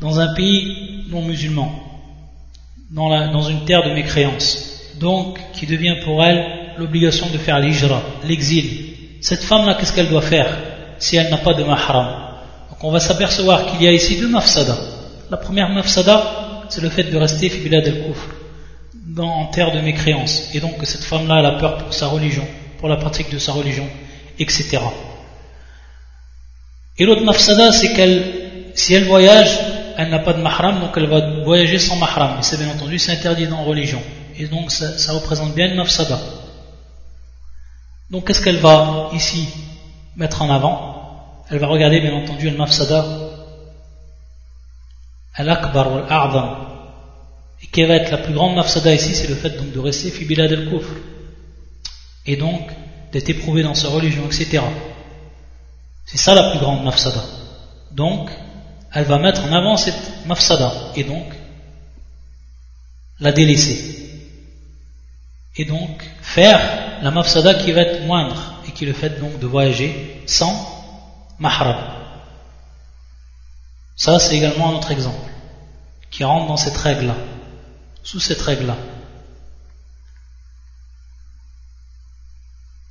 [0.00, 1.70] dans un pays non musulman,
[2.90, 8.94] dans, une terre de mécréance, donc qui devient pour elle l'obligation de faire l'hijra, l'exil.
[9.20, 10.56] Cette femme-là, qu'est-ce qu'elle doit faire
[10.98, 12.06] si elle n'a pas de mahram?
[12.70, 14.76] Donc on va s'apercevoir qu'il y a ici deux mafsada.
[15.30, 18.04] La première mafsada, c'est le fait de rester fibila del
[19.18, 20.54] en terre de mécréance.
[20.54, 22.46] Et donc cette femme-là, elle a peur pour sa religion,
[22.78, 23.88] pour la pratique de sa religion,
[24.38, 24.78] etc.
[26.98, 29.58] Et l'autre mafsada, c'est qu'elle, si elle voyage,
[29.96, 32.38] elle n'a pas de mahram, donc elle va voyager sans mahram.
[32.38, 34.02] Et c'est bien entendu, c'est interdit dans la religion.
[34.36, 36.18] Et donc ça, représente bien une mafsada.
[38.10, 39.48] Donc qu'est-ce qu'elle va ici
[40.16, 41.44] mettre en avant?
[41.50, 43.04] Elle va regarder bien entendu le mafsada
[45.34, 46.67] al-akbar al-a'zam.
[47.62, 50.10] Et quelle va être la plus grande mafsada ici C'est le fait donc de rester
[50.10, 50.90] fibila del kufr.
[52.26, 52.70] Et donc
[53.12, 54.60] d'être éprouvé dans sa religion, etc.
[56.04, 57.22] C'est ça la plus grande mafsada.
[57.90, 58.30] Donc,
[58.92, 61.26] elle va mettre en avant cette mafsada et donc
[63.20, 63.96] la délaisser.
[65.56, 66.60] Et donc faire
[67.02, 70.54] la mafsada qui va être moindre et qui est le fait donc de voyager sans
[71.38, 71.76] mahram.
[73.96, 75.30] Ça, c'est également un autre exemple
[76.10, 77.16] qui rentre dans cette règle-là,
[78.02, 78.76] sous cette règle-là.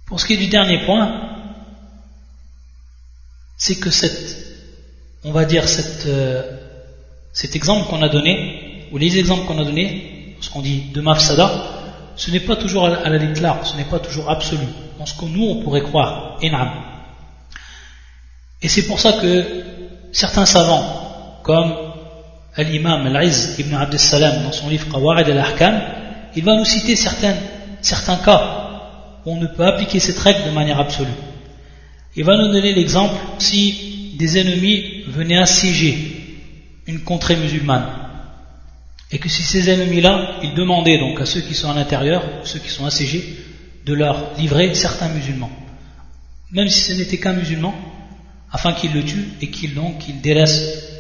[0.07, 1.21] Pour ce qui est du dernier point,
[3.57, 4.37] c'est que cette,
[5.23, 6.43] on va dire cette, euh,
[7.33, 11.01] cet exemple qu'on a donné, ou les exemples qu'on a donnés, ce qu'on dit de
[11.01, 11.77] mafsada,
[12.15, 14.65] ce n'est pas toujours à la là, ce n'est pas toujours absolu,
[14.97, 16.71] dans ce que nous on pourrait croire, enam.
[18.61, 19.63] Et c'est pour ça que
[20.11, 21.73] certains savants, comme
[22.63, 25.81] l'imam Al-Iz ibn Abd salam dans son livre Qawarid al-Ahkam,
[26.35, 27.35] il va nous citer certains,
[27.81, 31.09] certains cas où on ne peut appliquer cette règle de manière absolue.
[32.15, 36.17] Il va nous donner l'exemple si des ennemis venaient assiéger
[36.87, 37.85] une contrée musulmane.
[39.11, 42.59] Et que si ces ennemis-là, ils demandaient donc à ceux qui sont à l'intérieur, ceux
[42.59, 43.23] qui sont assiégés,
[43.85, 45.51] de leur livrer certains musulmans.
[46.51, 47.73] Même si ce n'était qu'un musulman,
[48.51, 50.96] afin qu'ils le tuent et qu'ils donc qu'ils délaissent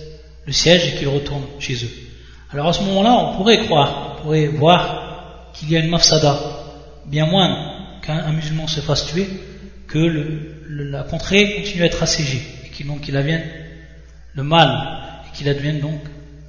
[0.47, 1.91] le siège et qu'ils retournent chez eux.
[2.51, 6.39] Alors à ce moment-là, on pourrait croire, on pourrait voir qu'il y a une mafsada
[7.05, 7.57] bien moindre
[8.01, 9.27] qu'un musulman se fasse tuer
[9.87, 9.99] que
[10.69, 13.43] la contrée continue à être assiégée et qu'il donc il advienne
[14.33, 14.69] le mal
[15.27, 15.99] et qu'il advienne donc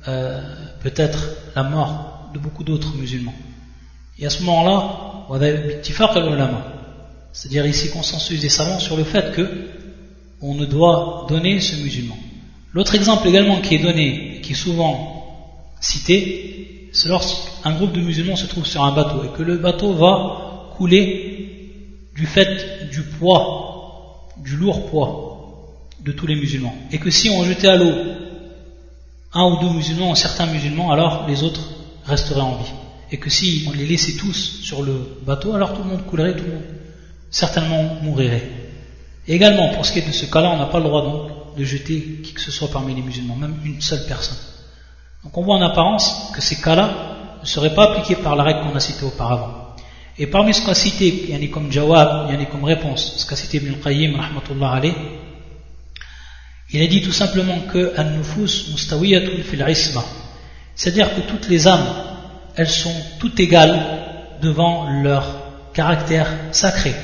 [0.06, 0.40] euh,
[0.82, 3.34] peut-être la mort de beaucoup d'autres musulmans.
[4.18, 5.04] Et à ce moment-là,
[7.32, 9.68] c'est-à-dire ici consensus des savants sur le fait que
[10.40, 12.16] on ne doit donner ce musulman.
[12.72, 15.24] L'autre exemple également qui est donné et qui est souvent
[15.80, 19.94] cité, c'est lorsqu'un groupe de musulmans se trouve sur un bateau et que le bateau
[19.94, 21.72] va couler
[22.14, 25.28] du fait du poids, du lourd poids
[26.04, 26.74] de tous les musulmans.
[26.92, 27.92] Et que si on jetait à l'eau
[29.32, 31.68] un ou deux musulmans certains musulmans, alors les autres
[32.04, 32.72] resteraient en vie.
[33.10, 34.94] Et que si on les laissait tous sur le
[35.24, 36.62] bateau, alors tout le monde coulerait, tout le monde
[37.30, 38.48] certainement mourirait.
[39.26, 41.27] Également, pour ce qui est de ce cas-là, on n'a pas le droit
[41.58, 44.38] de jeter qui que ce soit parmi les musulmans, même une seule personne.
[45.24, 48.60] Donc on voit en apparence que ces cas-là ne seraient pas appliqués par la règle
[48.60, 49.74] qu'on a citée auparavant.
[50.16, 52.42] Et parmi ce qu'on a cité, il y en a comme jawab, il y en
[52.42, 54.80] a comme réponse, ce qu'a cité Ibn al-Qayyim, rahmatullah
[56.70, 59.64] il a dit tout simplement que an-nufus mustawiyatun fil
[60.74, 61.86] c'est-à-dire que toutes les âmes,
[62.56, 65.24] elles sont toutes égales devant leur
[65.72, 66.94] caractère sacré,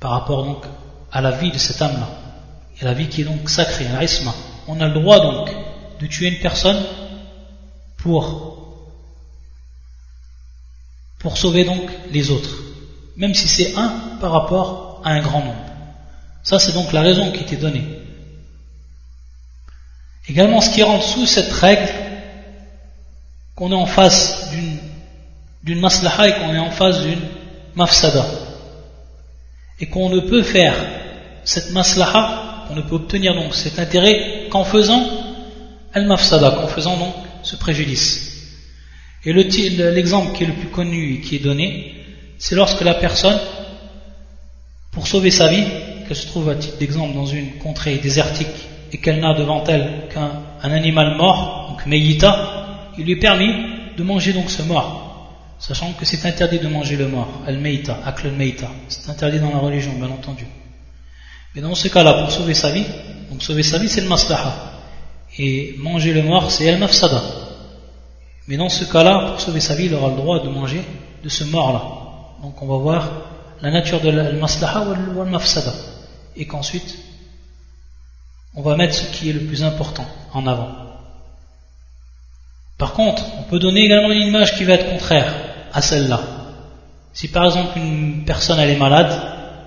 [0.00, 0.64] par rapport donc
[1.12, 2.08] à la vie de cette âme-là,
[2.80, 4.34] et la vie qui est donc sacrée, un.
[4.66, 5.50] On a le droit donc
[6.00, 6.82] de tuer une personne
[7.98, 8.52] pour,
[11.36, 12.54] sauver donc les autres,
[13.16, 13.88] même si c'est un
[14.20, 15.64] par rapport à un grand nombre.
[16.42, 17.84] Ça, c'est donc la raison qui était donnée.
[20.28, 21.90] Également, ce qui rend sous cette règle,
[23.54, 24.50] qu'on est en face
[25.62, 27.22] d'une maslaha et qu'on est en face d'une
[27.74, 28.26] mafsada.
[29.80, 30.74] Et qu'on ne peut faire
[31.44, 35.04] cette maslaha, qu'on ne peut obtenir donc cet intérêt qu'en faisant
[35.92, 38.34] al-mafsada, qu'en faisant donc ce préjudice.
[39.24, 41.94] Et l'exemple qui est le plus connu et qui est donné,
[42.38, 43.38] c'est lorsque la personne,
[44.90, 45.64] pour sauver sa vie,
[46.06, 48.48] qu'elle se trouve à titre d'exemple dans une contrée désertique
[48.92, 53.52] et qu'elle n'a devant elle qu'un animal mort, donc meïta, il lui est permis
[53.96, 58.26] de manger donc ce mort, sachant que c'est interdit de manger le mort, al-meïta, akl
[58.26, 60.44] al-meïta, c'est interdit dans la religion, bien entendu.
[61.54, 62.84] Mais dans ce cas-là, pour sauver sa vie,
[63.30, 64.52] donc sauver sa vie c'est le maslaha,
[65.38, 67.22] et manger le mort c'est al-mafsada.
[68.46, 70.82] Mais dans ce cas-là, pour sauver sa vie, il aura le droit de manger
[71.22, 71.82] de ce mort-là.
[72.42, 73.10] Donc on va voir
[73.62, 74.84] la nature de al-maslaha
[75.14, 75.72] ou al-mafsada.
[76.36, 76.98] Et qu'ensuite,
[78.54, 80.68] on va mettre ce qui est le plus important en avant.
[82.78, 85.32] Par contre, on peut donner également une image qui va être contraire
[85.72, 86.20] à celle-là.
[87.12, 89.12] Si par exemple une personne elle est malade,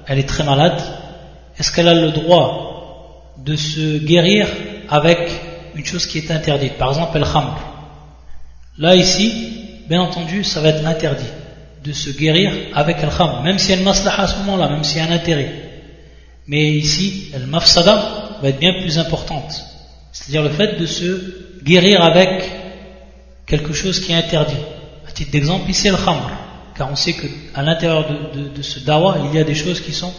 [0.06, 0.82] elle est très malade,
[1.60, 4.48] est-ce qu'elle a le droit de se guérir
[4.90, 5.30] avec
[5.76, 6.74] une chose qui est interdite?
[6.74, 7.60] Par exemple, elle khamr.
[8.78, 9.32] Là ici,
[9.90, 11.32] bien entendu, ça va être interdit
[11.84, 14.98] de se guérir avec el khamr, même si elle maslaha à ce moment-là, même s'il
[14.98, 15.68] y a un intérêt.
[16.48, 19.66] Mais ici, el mafsada, va être bien plus importante.
[20.12, 22.50] C'est-à-dire le fait de se guérir avec
[23.46, 24.56] quelque chose qui est interdit.
[25.08, 26.30] À titre d'exemple, ici, le khamr.
[26.78, 28.06] Car on sait qu'à l'intérieur
[28.56, 30.14] de, ce dawa, il y a des choses qui sont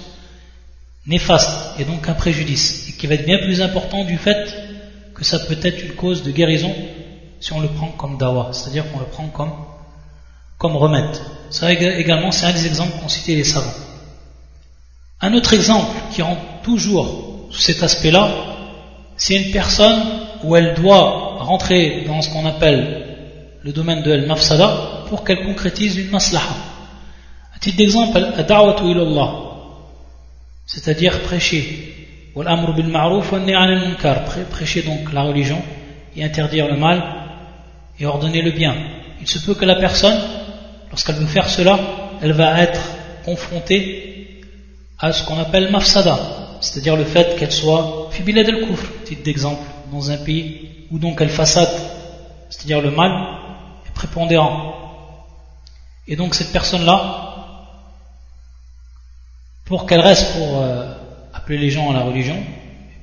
[1.09, 2.88] néfastes et donc un préjudice.
[2.88, 4.54] Et qui va être bien plus important du fait
[5.14, 6.72] que ça peut être une cause de guérison
[7.40, 8.50] si on le prend comme dawa.
[8.52, 9.52] C'est-à-dire qu'on le prend comme,
[10.59, 11.16] comme remède.
[11.50, 13.74] Ça également, c'est un des exemples qu'ont cité les savants.
[15.20, 18.28] Un autre exemple qui rend toujours sous cet aspect-là,
[19.16, 20.00] c'est une personne
[20.44, 23.06] où elle doit rentrer dans ce qu'on appelle
[23.62, 26.54] le domaine de al-mafsada pour qu'elle concrétise une maslaha.
[27.54, 29.47] À titre d'exemple, ad-da'watu ilallah,
[30.68, 31.94] c'est-à-dire prêcher,
[34.50, 35.60] prêcher donc la religion
[36.14, 37.02] et interdire le mal
[37.98, 38.76] et ordonner le bien.
[39.20, 40.20] Il se peut que la personne,
[40.90, 41.78] lorsqu'elle veut faire cela,
[42.22, 42.80] elle va être
[43.24, 44.42] confrontée
[44.98, 46.18] à ce qu'on appelle mafsada,
[46.60, 51.20] c'est-à-dire le fait qu'elle soit fibila del kufr, titre d'exemple, dans un pays où donc
[51.20, 51.72] elle façade,
[52.50, 53.10] c'est-à-dire le mal,
[53.86, 54.74] est prépondérant.
[56.06, 57.24] Et donc cette personne-là,
[59.68, 60.47] pour qu'elle reste pour
[61.49, 62.36] appeler les gens à la religion,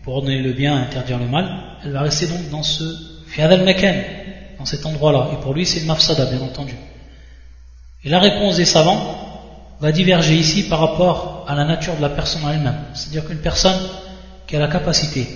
[0.04, 1.50] pour ordonner le bien, interdire le mal,
[1.84, 2.84] elle va rester donc dans ce
[4.60, 5.30] dans cet endroit-là.
[5.34, 6.76] Et pour lui, c'est une mafsada, bien entendu.
[8.04, 12.10] Et la réponse des savants va diverger ici par rapport à la nature de la
[12.10, 12.86] personne elle-même.
[12.94, 13.80] C'est-à-dire qu'une personne
[14.46, 15.28] qui a la capacité,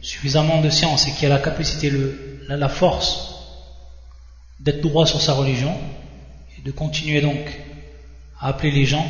[0.00, 3.44] suffisamment de science et qui a la capacité, le, la, force
[4.58, 5.74] d'être droit sur sa religion
[6.58, 7.60] et de continuer donc
[8.40, 9.06] à appeler les gens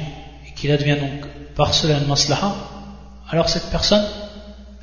[0.49, 1.25] et qu'il advient donc
[1.55, 2.74] par cela une maslaha,
[3.31, 4.05] alors cette personne,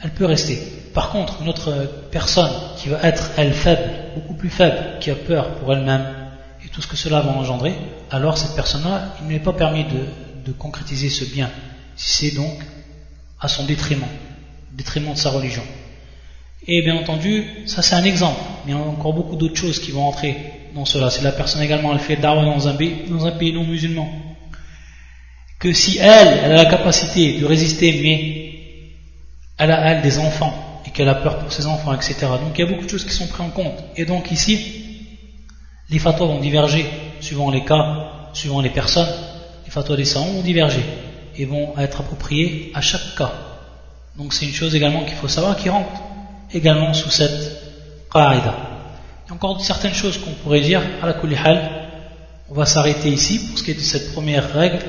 [0.03, 0.57] elle peut rester.
[0.93, 5.15] Par contre, une autre personne qui va être, elle, faible, beaucoup plus faible, qui a
[5.15, 6.05] peur pour elle-même
[6.65, 7.73] et tout ce que cela va engendrer,
[8.09, 11.49] alors cette personne-là, il ne lui est pas permis de, concrétiser ce bien,
[11.95, 12.59] si c'est donc
[13.39, 14.07] à son détriment,
[14.73, 15.63] détriment de sa religion.
[16.67, 19.79] Et bien entendu, ça c'est un exemple, mais il y a encore beaucoup d'autres choses
[19.79, 20.35] qui vont entrer
[20.75, 21.09] dans cela.
[21.09, 22.73] Si la personne également elle fait dawa dans un
[23.31, 24.09] pays non musulman,
[25.61, 28.51] que si elle, elle a la capacité de résister, mais
[29.59, 32.15] elle a elle des enfants et qu'elle a peur pour ses enfants, etc.
[32.21, 33.77] Donc il y a beaucoup de choses qui sont prises en compte.
[33.95, 34.57] Et donc ici,
[35.91, 36.83] les fatwas vont diverger
[37.19, 39.13] suivant les cas, suivant les personnes.
[39.63, 40.83] Les fatwas des savants vont diverger
[41.37, 43.31] et vont être appropriés à chaque cas.
[44.17, 45.91] Donc c'est une chose également qu'il faut savoir qui rentre
[46.51, 48.55] également sous cette qaïda.
[49.25, 51.87] Il y a encore certaines choses qu'on pourrait dire, à la kulihal,
[52.49, 54.79] on va s'arrêter ici pour ce qui est de cette première règle,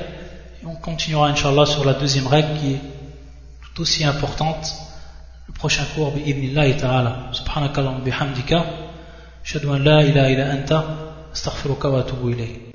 [0.65, 2.81] on continuera inshallah sur la deuxième règle qui est
[3.61, 4.73] tout aussi importante,
[5.47, 7.29] le prochain cours, bi'ibnillahi ta'ala.
[7.31, 8.65] Subhanakallah bihamdika,
[9.43, 10.85] shadu an la ilaha illa anta,
[11.33, 12.33] astaghfiruka wa atubu.